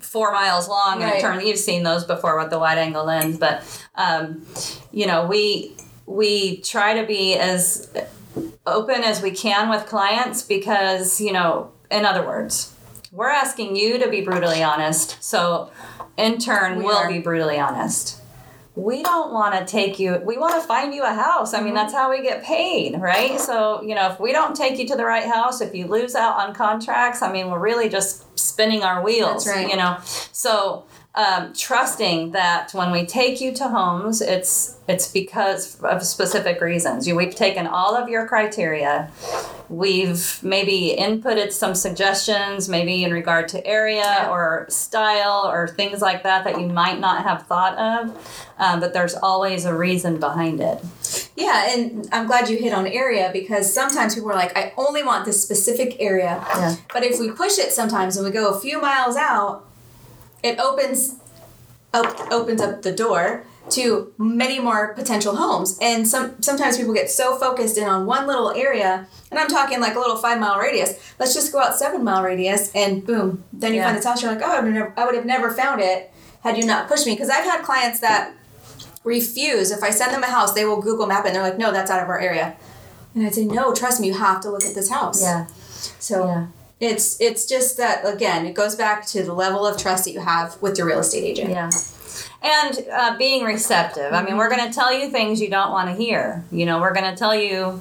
four 0.00 0.32
miles 0.32 0.68
long 0.68 1.00
Right. 1.00 1.16
it 1.16 1.20
turn 1.20 1.44
you've 1.44 1.58
seen 1.58 1.82
those 1.82 2.04
before 2.04 2.38
with 2.38 2.50
the 2.50 2.58
wide 2.58 2.78
angle 2.78 3.04
lens, 3.04 3.36
but 3.38 3.62
um, 3.96 4.46
you 4.92 5.06
know 5.06 5.26
we 5.26 5.72
we 6.06 6.58
try 6.58 7.00
to 7.00 7.06
be 7.06 7.34
as 7.34 7.90
open 8.66 9.02
as 9.02 9.22
we 9.22 9.30
can 9.30 9.68
with 9.68 9.86
clients 9.86 10.42
because 10.42 11.20
you 11.20 11.32
know 11.32 11.70
in 11.90 12.04
other 12.04 12.24
words 12.26 12.74
we're 13.12 13.28
asking 13.30 13.76
you 13.76 13.98
to 13.98 14.08
be 14.08 14.20
brutally 14.22 14.62
honest 14.62 15.22
so 15.22 15.70
in 16.16 16.38
turn 16.38 16.78
We 16.78 16.84
we'll 16.84 16.96
are. 16.96 17.08
be 17.08 17.18
brutally 17.20 17.58
honest 17.58 18.20
we 18.76 19.02
don't 19.04 19.32
want 19.32 19.54
to 19.54 19.64
take 19.64 19.98
you 20.00 20.16
we 20.24 20.36
want 20.36 20.60
to 20.60 20.66
find 20.66 20.92
you 20.94 21.04
a 21.04 21.12
house 21.14 21.54
i 21.54 21.58
Mm-hmm. 21.58 21.66
mean 21.66 21.74
that's 21.74 21.92
how 21.92 22.10
we 22.10 22.22
get 22.22 22.42
paid 22.42 23.00
right 23.00 23.38
so 23.38 23.80
you 23.82 23.94
know 23.94 24.08
if 24.10 24.18
we 24.18 24.32
don't 24.32 24.56
take 24.56 24.78
you 24.78 24.86
to 24.88 24.96
the 24.96 25.04
right 25.04 25.26
house 25.26 25.60
if 25.60 25.74
you 25.74 25.86
lose 25.86 26.14
out 26.16 26.36
on 26.36 26.52
contracts 26.54 27.22
i 27.22 27.30
mean 27.32 27.50
we're 27.50 27.60
really 27.60 27.88
just 27.88 28.24
spinning 28.38 28.82
our 28.82 29.02
wheels 29.02 29.46
right. 29.46 29.68
you 29.70 29.76
know 29.76 29.98
so 30.32 30.84
um, 31.16 31.52
trusting 31.52 32.32
that 32.32 32.72
when 32.72 32.90
we 32.90 33.06
take 33.06 33.40
you 33.40 33.52
to 33.54 33.68
homes 33.68 34.20
it's 34.20 34.78
it's 34.88 35.10
because 35.10 35.80
of 35.82 36.02
specific 36.02 36.60
reasons 36.60 37.06
you, 37.06 37.14
we've 37.14 37.34
taken 37.34 37.66
all 37.66 37.94
of 37.96 38.08
your 38.08 38.26
criteria 38.26 39.10
we've 39.68 40.42
maybe 40.42 40.96
inputted 40.98 41.52
some 41.52 41.74
suggestions 41.74 42.68
maybe 42.68 43.04
in 43.04 43.12
regard 43.12 43.48
to 43.48 43.64
area 43.66 44.26
or 44.30 44.66
style 44.68 45.46
or 45.46 45.68
things 45.68 46.00
like 46.00 46.22
that 46.24 46.44
that 46.44 46.60
you 46.60 46.66
might 46.66 46.98
not 46.98 47.22
have 47.22 47.46
thought 47.46 47.78
of 47.78 48.50
um, 48.58 48.80
but 48.80 48.92
there's 48.92 49.14
always 49.14 49.64
a 49.64 49.74
reason 49.74 50.18
behind 50.18 50.60
it 50.60 50.84
Yeah, 51.36 51.74
and 51.74 52.08
I'm 52.12 52.26
glad 52.26 52.48
you 52.48 52.56
hit 52.56 52.72
on 52.72 52.86
area 52.86 53.30
because 53.32 53.72
sometimes 53.72 54.14
people 54.14 54.30
are 54.30 54.36
like, 54.36 54.56
I 54.56 54.72
only 54.76 55.02
want 55.02 55.24
this 55.24 55.42
specific 55.42 55.96
area. 55.98 56.44
Yeah. 56.56 56.76
But 56.92 57.02
if 57.02 57.18
we 57.18 57.30
push 57.30 57.58
it 57.58 57.72
sometimes 57.72 58.16
and 58.16 58.24
we 58.24 58.32
go 58.32 58.54
a 58.54 58.60
few 58.60 58.80
miles 58.80 59.16
out, 59.16 59.66
it 60.44 60.60
opens 60.60 61.16
op- 61.92 62.30
opens 62.30 62.60
up 62.60 62.82
the 62.82 62.92
door 62.92 63.44
to 63.70 64.12
many 64.18 64.60
more 64.60 64.92
potential 64.94 65.34
homes. 65.36 65.78
And 65.80 66.06
some 66.06 66.40
sometimes 66.42 66.76
people 66.76 66.92
get 66.92 67.10
so 67.10 67.36
focused 67.36 67.78
in 67.78 67.84
on 67.88 68.04
one 68.06 68.26
little 68.26 68.50
area, 68.52 69.06
and 69.30 69.40
I'm 69.40 69.48
talking 69.48 69.80
like 69.80 69.94
a 69.96 69.98
little 69.98 70.16
five 70.16 70.38
mile 70.38 70.58
radius. 70.58 70.90
Let's 71.18 71.32
just 71.34 71.50
go 71.50 71.58
out 71.60 71.74
seven 71.74 72.04
mile 72.04 72.22
radius, 72.22 72.70
and 72.74 73.04
boom, 73.06 73.42
then 73.52 73.72
you 73.72 73.78
Yeah. 73.78 73.86
find 73.86 73.96
this 73.96 74.04
house. 74.04 74.22
You're 74.22 74.32
like, 74.32 74.42
oh, 74.44 74.52
I 74.56 74.60
would, 74.60 74.72
never, 74.74 74.92
I 74.98 75.06
would 75.06 75.14
have 75.14 75.24
never 75.24 75.50
found 75.50 75.80
it 75.80 76.12
had 76.42 76.58
you 76.58 76.66
not 76.66 76.88
pushed 76.88 77.06
me. 77.06 77.14
Because 77.14 77.30
I've 77.30 77.44
had 77.44 77.62
clients 77.62 78.00
that 78.00 78.34
refuse. 79.02 79.70
If 79.70 79.82
I 79.82 79.90
send 79.90 80.12
them 80.12 80.22
a 80.22 80.26
house, 80.30 80.52
they 80.52 80.66
will 80.66 80.80
Google 80.82 81.06
map 81.06 81.24
it, 81.24 81.28
and 81.28 81.36
they're 81.36 81.42
like, 81.50 81.58
no, 81.58 81.72
that's 81.72 81.90
out 81.90 82.02
of 82.02 82.08
our 82.08 82.20
area. 82.20 82.54
And 83.14 83.24
I'd 83.26 83.34
say, 83.34 83.46
no, 83.46 83.72
trust 83.72 83.98
me, 84.00 84.08
you 84.08 84.14
have 84.14 84.40
to 84.42 84.50
look 84.50 84.64
at 84.64 84.74
this 84.74 84.90
house. 84.90 85.22
Yeah. 85.22 85.46
So 85.98 86.26
Yeah. 86.26 86.46
It's 86.84 87.20
it's 87.20 87.46
just 87.46 87.76
that 87.76 88.06
again, 88.06 88.46
it 88.46 88.54
goes 88.54 88.74
back 88.76 89.06
to 89.08 89.22
the 89.22 89.32
level 89.32 89.66
of 89.66 89.78
trust 89.78 90.04
that 90.04 90.12
you 90.12 90.20
have 90.20 90.60
with 90.60 90.78
your 90.78 90.86
real 90.86 91.00
estate 91.00 91.24
agent. 91.24 91.50
Yeah. 91.50 91.70
And 92.42 92.86
uh, 92.92 93.16
being 93.16 93.44
receptive. 93.44 94.12
I 94.12 94.22
mean, 94.22 94.36
we're 94.36 94.50
going 94.50 94.68
to 94.68 94.72
tell 94.72 94.92
you 94.92 95.10
things 95.10 95.40
you 95.40 95.48
don't 95.48 95.70
want 95.70 95.88
to 95.88 95.94
hear. 95.94 96.44
You 96.52 96.66
know, 96.66 96.78
we're 96.80 96.92
going 96.92 97.10
to 97.10 97.16
tell 97.16 97.34
you 97.34 97.80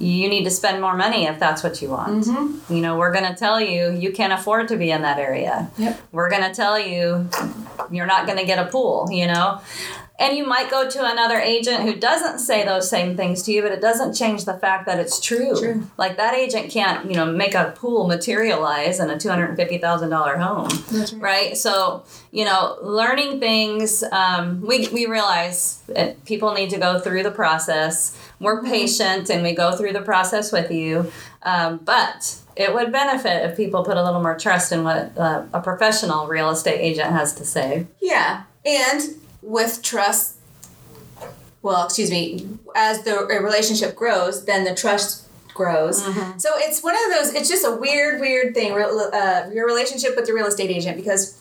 you 0.00 0.28
need 0.28 0.44
to 0.44 0.50
spend 0.50 0.80
more 0.80 0.96
money 0.96 1.26
if 1.26 1.38
that's 1.38 1.62
what 1.62 1.80
you 1.80 1.90
want. 1.90 2.24
Mm-hmm. 2.24 2.74
You 2.74 2.80
know, 2.80 2.98
we're 2.98 3.12
going 3.12 3.26
to 3.26 3.34
tell 3.34 3.60
you 3.60 3.92
you 3.92 4.12
can't 4.12 4.32
afford 4.32 4.68
to 4.68 4.76
be 4.76 4.90
in 4.90 5.02
that 5.02 5.18
area. 5.18 5.70
Yep. 5.78 6.00
We're 6.10 6.30
going 6.30 6.42
to 6.42 6.54
tell 6.54 6.78
you 6.78 7.28
you're 7.90 8.06
not 8.06 8.26
going 8.26 8.38
to 8.38 8.46
get 8.46 8.58
a 8.58 8.70
pool, 8.70 9.08
you 9.10 9.26
know? 9.26 9.60
And 10.20 10.36
you 10.36 10.46
might 10.46 10.70
go 10.70 10.88
to 10.88 11.10
another 11.10 11.38
agent 11.38 11.82
who 11.82 11.94
doesn't 11.94 12.40
say 12.40 12.62
those 12.62 12.90
same 12.90 13.16
things 13.16 13.42
to 13.44 13.52
you, 13.52 13.62
but 13.62 13.72
it 13.72 13.80
doesn't 13.80 14.12
change 14.12 14.44
the 14.44 14.52
fact 14.52 14.84
that 14.84 15.00
it's 15.00 15.18
true. 15.18 15.58
True. 15.58 15.88
Like 15.96 16.18
that 16.18 16.34
agent 16.34 16.70
can't, 16.70 17.10
you 17.10 17.16
know, 17.16 17.24
make 17.24 17.54
a 17.54 17.72
pool 17.74 18.06
materialize 18.06 19.00
in 19.00 19.08
a 19.08 19.18
two 19.18 19.30
hundred 19.30 19.46
and 19.48 19.56
fifty 19.56 19.78
thousand 19.78 20.10
dollar 20.10 20.36
home, 20.36 20.68
That's 20.92 21.14
right. 21.14 21.22
right? 21.22 21.56
So 21.56 22.04
you 22.32 22.44
know, 22.44 22.76
learning 22.82 23.40
things. 23.40 24.02
Um, 24.12 24.60
we 24.60 24.88
we 24.88 25.06
realize 25.06 25.82
that 25.88 26.22
people 26.26 26.52
need 26.52 26.68
to 26.70 26.78
go 26.78 27.00
through 27.00 27.22
the 27.22 27.30
process. 27.30 28.16
We're 28.40 28.62
patient 28.62 29.30
and 29.30 29.42
we 29.42 29.54
go 29.54 29.74
through 29.74 29.94
the 29.94 30.02
process 30.02 30.52
with 30.52 30.70
you, 30.70 31.10
um, 31.42 31.78
but 31.82 32.36
it 32.56 32.74
would 32.74 32.92
benefit 32.92 33.50
if 33.50 33.56
people 33.56 33.84
put 33.84 33.96
a 33.96 34.04
little 34.04 34.20
more 34.20 34.38
trust 34.38 34.70
in 34.70 34.84
what 34.84 35.16
uh, 35.16 35.44
a 35.54 35.60
professional 35.62 36.26
real 36.26 36.50
estate 36.50 36.78
agent 36.78 37.10
has 37.10 37.34
to 37.36 37.44
say. 37.44 37.86
Yeah, 38.02 38.42
and 38.66 39.02
with 39.42 39.82
trust, 39.82 40.36
well, 41.62 41.84
excuse 41.84 42.10
me, 42.10 42.48
as 42.74 43.02
the 43.02 43.26
relationship 43.42 43.94
grows, 43.96 44.44
then 44.44 44.64
the 44.64 44.74
trust 44.74 45.26
grows. 45.54 46.02
So 46.38 46.50
it's 46.54 46.82
one 46.82 46.94
of 46.94 47.12
those. 47.16 47.34
It's 47.34 47.48
just 47.48 47.66
a 47.66 47.72
weird, 47.76 48.20
weird 48.20 48.54
thing. 48.54 48.72
Uh, 48.72 49.50
your 49.52 49.66
relationship 49.66 50.16
with 50.16 50.26
the 50.26 50.32
real 50.32 50.46
estate 50.46 50.70
agent 50.70 50.96
because. 50.96 51.38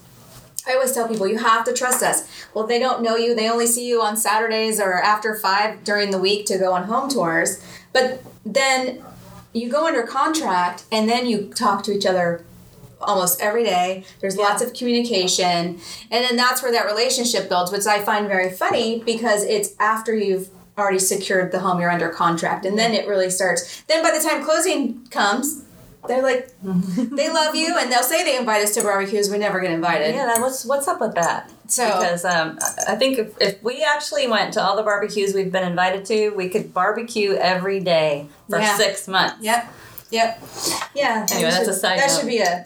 I 0.68 0.74
always 0.74 0.92
tell 0.92 1.08
people 1.08 1.26
you 1.26 1.38
have 1.38 1.64
to 1.66 1.74
trust 1.74 2.04
us. 2.04 2.30
Well, 2.54 2.68
they 2.68 2.78
don't 2.78 3.02
know 3.02 3.16
you. 3.16 3.34
They 3.34 3.50
only 3.50 3.66
see 3.66 3.88
you 3.88 4.02
on 4.02 4.18
Saturdays 4.18 4.80
or 4.80 4.94
after 4.94 5.34
five 5.34 5.84
during 5.84 6.12
the 6.12 6.20
week 6.20 6.46
to 6.48 6.60
go 6.60 6.74
on 6.74 6.84
home 6.84 7.10
tours. 7.10 7.64
But 7.92 8.22
then 8.46 9.02
you 9.54 9.70
go 9.70 9.88
under 9.88 10.04
contract 10.04 10.84
and 10.92 11.10
then 11.10 11.26
you 11.26 11.52
talk 11.56 11.82
to 11.84 11.92
each 11.92 12.06
other 12.06 12.44
almost 13.02 13.42
every 13.42 13.64
day. 13.64 14.04
There's 14.22 14.38
lots 14.38 14.62
of 14.62 14.74
communication. 14.74 15.80
And 16.12 16.24
then 16.26 16.36
that's 16.36 16.62
where 16.62 16.72
that 16.72 16.86
relationship 16.86 17.50
builds, 17.50 17.72
which 17.72 17.86
I 17.86 18.00
find 18.04 18.28
very 18.28 18.52
funny 18.52 19.02
because 19.04 19.44
it's 19.44 19.70
after 19.80 20.16
you've 20.16 20.50
already 20.78 21.00
secured 21.00 21.52
the 21.52 21.60
home, 21.60 21.80
you're 21.82 21.92
under 21.92 22.10
contract. 22.10 22.66
And 22.66 22.78
then 22.78 22.94
it 22.94 23.08
really 23.08 23.30
starts. 23.30 23.82
Then 23.88 24.02
by 24.04 24.12
the 24.12 24.24
time 24.24 24.44
closing 24.44 25.06
comes, 25.08 25.64
they're 26.08 26.24
like, 26.24 26.50
they 26.64 27.30
love 27.32 27.56
you 27.56 27.78
and 27.78 27.92
they'll 27.92 28.04
say 28.04 28.24
they 28.24 28.38
invite 28.38 28.64
us 28.64 28.74
to 28.76 28.82
barbecues. 28.82 29.30
We 29.30 29.38
never 29.38 29.60
get 29.60 29.72
invited. 29.72 30.16
Yeah, 30.16 30.26
that, 30.28 30.42
what's 30.42 30.66
what's 30.66 30.88
up 30.88 31.02
with 31.02 31.16
that? 31.16 31.50
So- 31.68 31.86
because 32.00 32.24
um, 32.26 32.58
I 32.88 32.96
think 32.96 33.20
if, 33.20 33.36
if 33.42 33.62
we 33.62 33.84
actually 33.84 34.28
went 34.28 34.54
to 34.54 34.62
all 34.64 34.76
the 34.78 34.84
barbecues 34.84 35.34
we've 35.34 35.52
been 35.52 35.68
invited 35.68 36.06
to, 36.06 36.30
we 36.32 36.50
could 36.50 36.74
barbecue 36.74 37.34
every 37.34 37.80
day 37.82 38.28
for 38.50 38.60
Yeah. 38.60 38.78
six 38.78 39.08
months. 39.08 39.36
Yep. 39.42 39.72
Yep. 40.12 40.44
Yeah. 40.96 41.26
Anyway, 41.32 41.38
we 41.38 41.52
that's 41.52 41.58
should- 41.60 41.68
a 41.70 41.74
side 41.74 42.00
That 42.00 42.10
note. 42.10 42.20
should 42.20 42.28
be 42.28 42.40
a. 42.40 42.64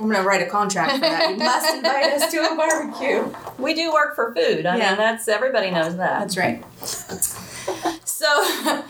I'm 0.00 0.08
gonna 0.10 0.22
write 0.22 0.40
a 0.40 0.46
contract 0.50 0.94
for 0.94 1.00
that. 1.00 1.30
You 1.30 1.36
must 1.36 1.74
invite 1.74 2.04
us 2.14 2.30
to 2.30 2.38
a 2.38 2.56
barbecue. 2.56 3.30
We 3.58 3.74
do 3.74 3.92
work 3.92 4.14
for 4.14 4.34
food. 4.34 4.64
I 4.64 4.76
Yeah. 4.78 4.88
mean, 4.90 4.96
that's 4.98 5.28
everybody 5.28 5.70
knows 5.70 5.96
that. 5.98 6.20
That's 6.20 6.36
right. 6.38 6.64
So, 8.04 8.44
in 8.66 8.82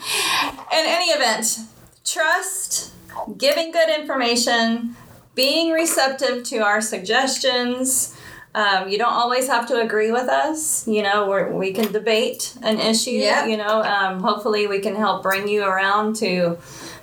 any 0.71 1.07
event, 1.11 1.57
trust, 2.05 2.93
giving 3.37 3.71
good 3.71 3.89
information, 3.89 4.95
being 5.35 5.71
receptive 5.71 6.43
to 6.45 6.59
our 6.59 6.81
suggestions. 6.81 8.15
Um, 8.53 8.89
you 8.89 8.97
don't 8.97 9.13
always 9.13 9.47
have 9.47 9.65
to 9.67 9.79
agree 9.79 10.11
with 10.11 10.27
us. 10.27 10.85
You 10.85 11.03
know, 11.03 11.27
we're, 11.29 11.49
we 11.53 11.71
can 11.71 11.91
debate 11.93 12.53
an 12.61 12.79
issue. 12.79 13.11
Yeah. 13.11 13.45
You 13.45 13.55
know, 13.55 13.81
um, 13.83 14.19
hopefully 14.21 14.67
we 14.67 14.79
can 14.79 14.95
help 14.95 15.23
bring 15.23 15.47
you 15.47 15.63
around 15.63 16.17
to, 16.17 16.57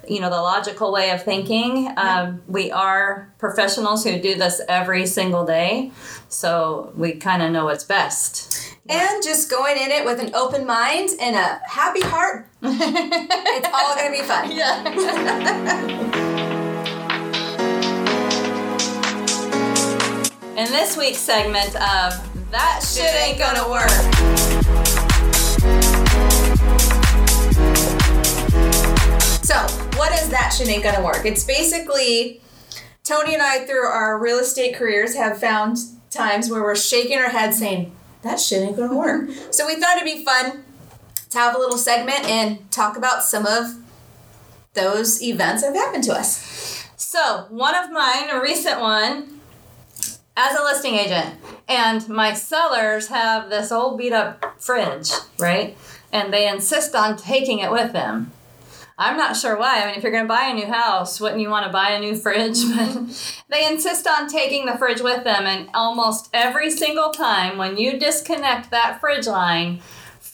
you 0.09 0.21
know, 0.21 0.31
the 0.31 0.41
logical 0.41 0.93
way 0.93 1.11
of 1.11 1.23
thinking. 1.23 1.93
Um, 1.97 2.43
we 2.47 2.71
are 2.71 3.33
professionals 3.39 4.05
who 4.05 4.19
do 4.19 4.35
this 4.35 4.61
every 4.69 5.07
single 5.07 5.45
day, 5.45 5.93
so 6.29 6.93
we 6.97 7.13
kind 7.13 7.43
of 7.43 7.53
know 7.53 7.65
what's 7.65 7.85
best. 7.85 8.77
And 8.89 9.23
just 9.23 9.51
going 9.51 9.77
in 9.77 9.91
it 9.91 10.05
with 10.05 10.19
an 10.19 10.35
open 10.35 10.67
mind 10.67 11.11
and 11.21 11.37
a 11.37 11.61
happy 11.69 12.01
heart, 12.01 12.49
it's 12.63 13.69
all 13.73 13.95
gonna 13.97 14.11
be 14.11 14.23
fun. 14.23 14.51
Yeah. 14.51 16.25
In 20.59 20.67
this 20.73 20.97
week's 20.97 21.19
segment 21.19 21.77
of 21.77 22.51
That 22.51 22.83
Shit 22.83 23.15
Ain't 23.15 23.39
Gonna 23.39 23.71
Work. 23.71 23.89
So, 29.45 29.88
what 29.99 30.13
is 30.13 30.29
that 30.29 30.55
shit 30.57 30.69
ain't 30.69 30.85
gonna 30.85 31.05
work? 31.05 31.27
It's 31.27 31.43
basically 31.43 32.41
Tony 33.03 33.35
and 33.35 33.43
I, 33.43 33.67
through 33.67 33.85
our 33.85 34.19
real 34.19 34.39
estate 34.39 34.77
careers, 34.77 35.17
have 35.17 35.39
found 35.39 35.79
times 36.11 36.49
where 36.49 36.63
we're 36.63 36.77
shaking 36.77 37.19
our 37.19 37.31
heads 37.31 37.59
saying, 37.59 37.91
that 38.23 38.39
shit 38.39 38.63
ain't 38.63 38.77
gonna 38.77 38.97
work. 38.97 39.29
so 39.51 39.67
we 39.67 39.75
thought 39.75 39.97
it'd 39.97 40.05
be 40.05 40.25
fun 40.25 40.63
to 41.31 41.39
have 41.39 41.57
a 41.57 41.59
little 41.59 41.77
segment 41.77 42.25
and 42.27 42.71
talk 42.71 42.97
about 42.97 43.25
some 43.25 43.45
of 43.45 43.77
those 44.75 45.21
events 45.21 45.63
that 45.63 45.75
have 45.75 45.77
happened 45.77 46.05
to 46.05 46.13
us. 46.13 46.87
So, 46.97 47.47
one 47.49 47.75
of 47.75 47.91
mine, 47.91 48.31
a 48.31 48.41
recent 48.41 48.81
one, 48.81 49.41
as 50.37 50.57
a 50.57 50.63
listing 50.63 50.95
agent, 50.95 51.35
and 51.69 52.09
my 52.09 52.35
sellers 52.35 53.09
have 53.09 53.51
this 53.51 53.73
old 53.73 53.99
beat 53.99 54.13
up 54.13 54.61
fridge, 54.61 55.11
right? 55.39 55.77
And 56.13 56.33
they 56.33 56.49
insist 56.49 56.95
on 56.95 57.17
taking 57.17 57.59
it 57.59 57.73
with 57.73 57.93
them. 57.93 58.31
I'm 59.01 59.17
not 59.17 59.37
sure 59.37 59.57
why. 59.57 59.81
I 59.81 59.87
mean, 59.87 59.95
if 59.95 60.03
you're 60.03 60.11
going 60.11 60.25
to 60.25 60.29
buy 60.29 60.47
a 60.47 60.55
new 60.55 60.67
house, 60.67 61.21
wouldn't 61.21 61.41
you 61.41 61.49
want 61.49 61.65
to 61.67 61.73
buy 61.73 61.91
a 61.91 62.01
new 62.01 62.17
fridge? 62.17 62.59
But 62.77 63.37
they 63.49 63.67
insist 63.67 64.07
on 64.07 64.29
taking 64.29 64.67
the 64.67 64.77
fridge 64.77 65.01
with 65.01 65.25
them, 65.25 65.47
and 65.47 65.71
almost 65.73 66.29
every 66.35 66.71
single 66.71 67.11
time 67.11 67.57
when 67.57 67.79
you 67.79 67.99
disconnect 67.99 68.71
that 68.71 69.01
fridge 69.01 69.27
line, 69.27 69.81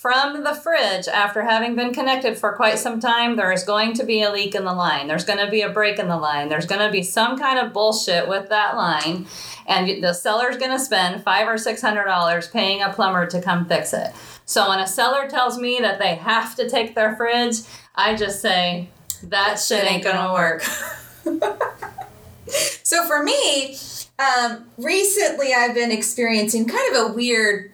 from 0.05 0.44
the 0.44 0.55
fridge 0.55 1.09
after 1.09 1.44
having 1.44 1.74
been 1.77 1.94
connected 1.94 2.37
for 2.37 2.53
quite 2.53 2.79
some 2.79 3.00
time, 3.00 3.37
there 3.37 3.50
is 3.53 3.64
going 3.64 3.94
to 3.94 4.05
be 4.05 4.20
a 4.20 4.31
leak 4.31 4.55
in 4.55 4.64
the 4.64 4.74
line. 4.74 5.07
There's 5.07 5.24
going 5.24 5.38
to 5.38 5.50
be 5.50 5.62
a 5.62 5.70
break 5.70 5.98
in 5.98 6.09
the 6.09 6.16
line. 6.18 6.50
There's 6.50 6.66
going 6.66 6.85
to 6.85 6.92
be 6.92 7.03
some 7.03 7.38
kind 7.38 7.59
of 7.59 7.72
bullshit 7.72 8.29
with 8.29 8.50
that 8.50 8.77
line, 8.77 9.27
and 9.66 10.05
the 10.05 10.12
seller's 10.12 10.59
going 10.59 10.72
to 10.72 10.79
spend 10.79 11.24
five 11.24 11.48
or 11.48 11.57
six 11.57 11.81
hundred 11.81 12.05
dollars 12.05 12.48
paying 12.48 12.83
a 12.83 12.92
plumber 12.92 13.24
to 13.27 13.40
come 13.40 13.64
fix 13.64 13.94
it. 13.94 14.12
So 14.44 14.68
when 14.68 14.79
a 14.79 14.87
seller 14.87 15.27
tells 15.27 15.59
me 15.59 15.79
that 15.81 15.98
they 15.98 16.16
have 16.16 16.55
to 16.57 16.68
take 16.68 16.94
their 16.94 17.16
fridge, 17.16 17.61
I 17.94 18.14
just 18.14 18.40
say 18.40 18.88
that 19.24 19.59
shit 19.61 19.85
ain't 19.85 20.04
gonna 20.04 20.33
work. 20.33 20.62
so 22.83 23.07
for 23.07 23.22
me, 23.22 23.76
um, 24.18 24.66
recently 24.78 25.52
I've 25.52 25.74
been 25.74 25.90
experiencing 25.90 26.66
kind 26.66 26.94
of 26.94 27.11
a 27.11 27.12
weird 27.14 27.72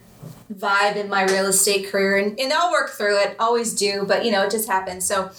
vibe 0.53 0.97
in 0.97 1.09
my 1.09 1.23
real 1.25 1.47
estate 1.47 1.89
career 1.89 2.19
and, 2.19 2.39
and 2.39 2.53
I'll 2.53 2.73
work 2.73 2.91
through 2.91 3.17
it 3.19 3.37
always 3.39 3.73
do 3.73 4.05
but 4.05 4.25
you 4.25 4.33
know 4.33 4.43
it 4.43 4.51
just 4.51 4.69
happens. 4.69 5.05
So 5.05 5.31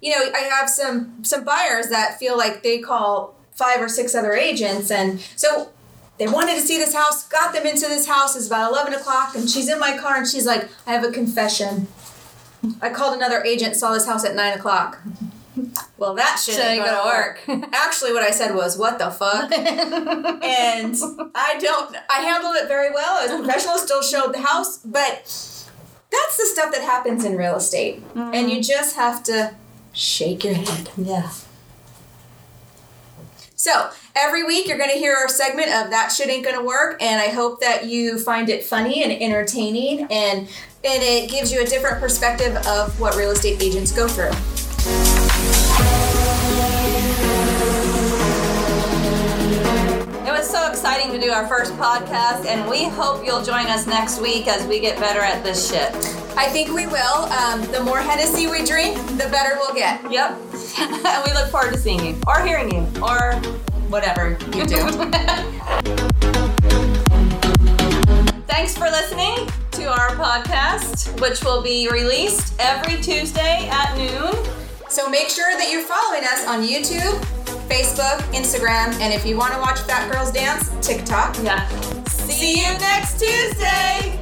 you 0.00 0.10
know 0.10 0.30
I 0.34 0.40
have 0.40 0.68
some 0.68 1.24
some 1.24 1.44
buyers 1.44 1.88
that 1.88 2.18
feel 2.18 2.36
like 2.36 2.62
they 2.62 2.78
call 2.78 3.34
five 3.52 3.80
or 3.80 3.88
six 3.88 4.14
other 4.14 4.34
agents 4.34 4.90
and 4.90 5.20
so 5.36 5.70
they 6.18 6.26
wanted 6.26 6.54
to 6.54 6.60
see 6.60 6.78
this 6.78 6.94
house 6.94 7.26
got 7.28 7.54
them 7.54 7.66
into 7.66 7.88
this 7.88 8.06
house 8.06 8.36
it's 8.36 8.46
about 8.46 8.70
11 8.72 8.94
o'clock 8.94 9.34
and 9.34 9.48
she's 9.48 9.68
in 9.68 9.78
my 9.78 9.96
car 9.96 10.16
and 10.16 10.26
she's 10.26 10.46
like 10.46 10.68
I 10.86 10.92
have 10.92 11.04
a 11.04 11.10
confession 11.10 11.88
I 12.80 12.90
called 12.90 13.16
another 13.16 13.42
agent 13.42 13.76
saw 13.76 13.92
this 13.92 14.06
house 14.06 14.24
at 14.24 14.34
9 14.34 14.58
o'clock 14.58 14.98
well, 15.98 16.14
that 16.14 16.40
shit 16.42 16.58
ain't 16.58 16.84
gonna, 16.84 17.04
work. 17.04 17.40
Actually, 17.72 18.12
what 18.12 18.22
I 18.22 18.30
said 18.30 18.54
was, 18.54 18.76
"What 18.78 18.98
the 18.98 19.10
fuck?" 19.10 19.52
and 19.52 20.96
I 21.34 21.58
don't. 21.60 21.96
I 22.10 22.20
handled 22.20 22.56
it 22.56 22.68
very 22.68 22.90
well. 22.92 23.18
I 23.20 23.26
was 23.26 23.44
professional. 23.44 23.78
Still 23.78 24.02
showed 24.02 24.32
the 24.32 24.40
house, 24.40 24.78
but 24.78 25.22
that's 26.10 26.36
the 26.36 26.46
stuff 26.46 26.72
that 26.72 26.82
happens 26.82 27.24
in 27.24 27.36
real 27.36 27.56
estate, 27.56 28.02
mm-hmm. 28.14 28.34
and 28.34 28.50
you 28.50 28.62
just 28.62 28.96
have 28.96 29.22
to 29.24 29.54
shake 29.92 30.44
your 30.44 30.54
head. 30.54 30.90
Yeah. 30.96 31.30
So 33.54 33.90
every 34.14 34.44
week 34.44 34.68
you're 34.68 34.78
going 34.78 34.90
to 34.90 34.96
hear 34.96 35.14
our 35.14 35.28
segment 35.28 35.68
of 35.68 35.90
that 35.90 36.12
shit 36.12 36.28
ain't 36.28 36.44
going 36.44 36.56
to 36.56 36.64
work, 36.64 37.02
and 37.02 37.20
I 37.20 37.28
hope 37.28 37.60
that 37.60 37.86
you 37.86 38.18
find 38.18 38.48
it 38.48 38.64
funny 38.64 39.02
and 39.02 39.12
entertaining, 39.12 40.06
and 40.10 40.48
and 40.84 41.02
it 41.02 41.30
gives 41.30 41.52
you 41.52 41.62
a 41.62 41.64
different 41.64 42.00
perspective 42.00 42.56
of 42.66 42.98
what 43.00 43.14
real 43.16 43.30
estate 43.30 43.62
agents 43.62 43.92
go 43.92 44.08
through. 44.08 44.32
It 50.26 50.32
was 50.32 50.50
so 50.50 50.68
exciting 50.68 51.12
to 51.12 51.20
do 51.20 51.30
our 51.30 51.46
first 51.46 51.72
podcast, 51.74 52.46
and 52.46 52.68
we 52.68 52.88
hope 52.88 53.24
you'll 53.24 53.44
join 53.44 53.66
us 53.66 53.86
next 53.86 54.20
week 54.20 54.48
as 54.48 54.66
we 54.66 54.80
get 54.80 54.98
better 54.98 55.20
at 55.20 55.44
this 55.44 55.70
shit. 55.70 55.94
I 56.36 56.48
think 56.48 56.72
we 56.72 56.86
will. 56.86 57.24
Um, 57.32 57.62
the 57.70 57.80
more 57.84 57.98
Hennessy 57.98 58.48
we 58.48 58.64
drink, 58.64 58.96
the 59.18 59.28
better 59.30 59.56
we'll 59.56 59.74
get. 59.74 60.02
Yep. 60.10 60.30
and 60.78 61.24
we 61.24 61.32
look 61.32 61.48
forward 61.50 61.74
to 61.74 61.78
seeing 61.78 62.04
you, 62.04 62.20
or 62.26 62.44
hearing 62.44 62.74
you, 62.74 62.80
or 63.00 63.40
whatever 63.92 64.30
you 64.54 64.66
do. 64.66 64.88
Thanks 68.48 68.76
for 68.76 68.84
listening 68.84 69.46
to 69.72 69.84
our 69.84 70.16
podcast, 70.16 71.20
which 71.20 71.44
will 71.44 71.62
be 71.62 71.88
released 71.90 72.54
every 72.58 72.96
Tuesday 73.02 73.68
at 73.70 73.94
noon. 73.96 74.32
So 74.88 75.10
make 75.10 75.28
sure 75.28 75.52
that 75.58 75.70
you're 75.70 75.82
following 75.82 76.24
us 76.24 76.46
on 76.46 76.62
YouTube, 76.62 77.20
Facebook, 77.68 78.18
Instagram, 78.32 78.98
and 79.00 79.12
if 79.12 79.26
you 79.26 79.36
want 79.36 79.52
to 79.52 79.60
watch 79.60 79.80
Fat 79.80 80.10
Girls 80.10 80.32
Dance, 80.32 80.70
TikTok. 80.84 81.36
Yeah. 81.42 81.68
See, 82.06 82.32
See 82.32 82.60
you 82.62 82.72
next 82.78 83.20
Tuesday. 83.20 84.18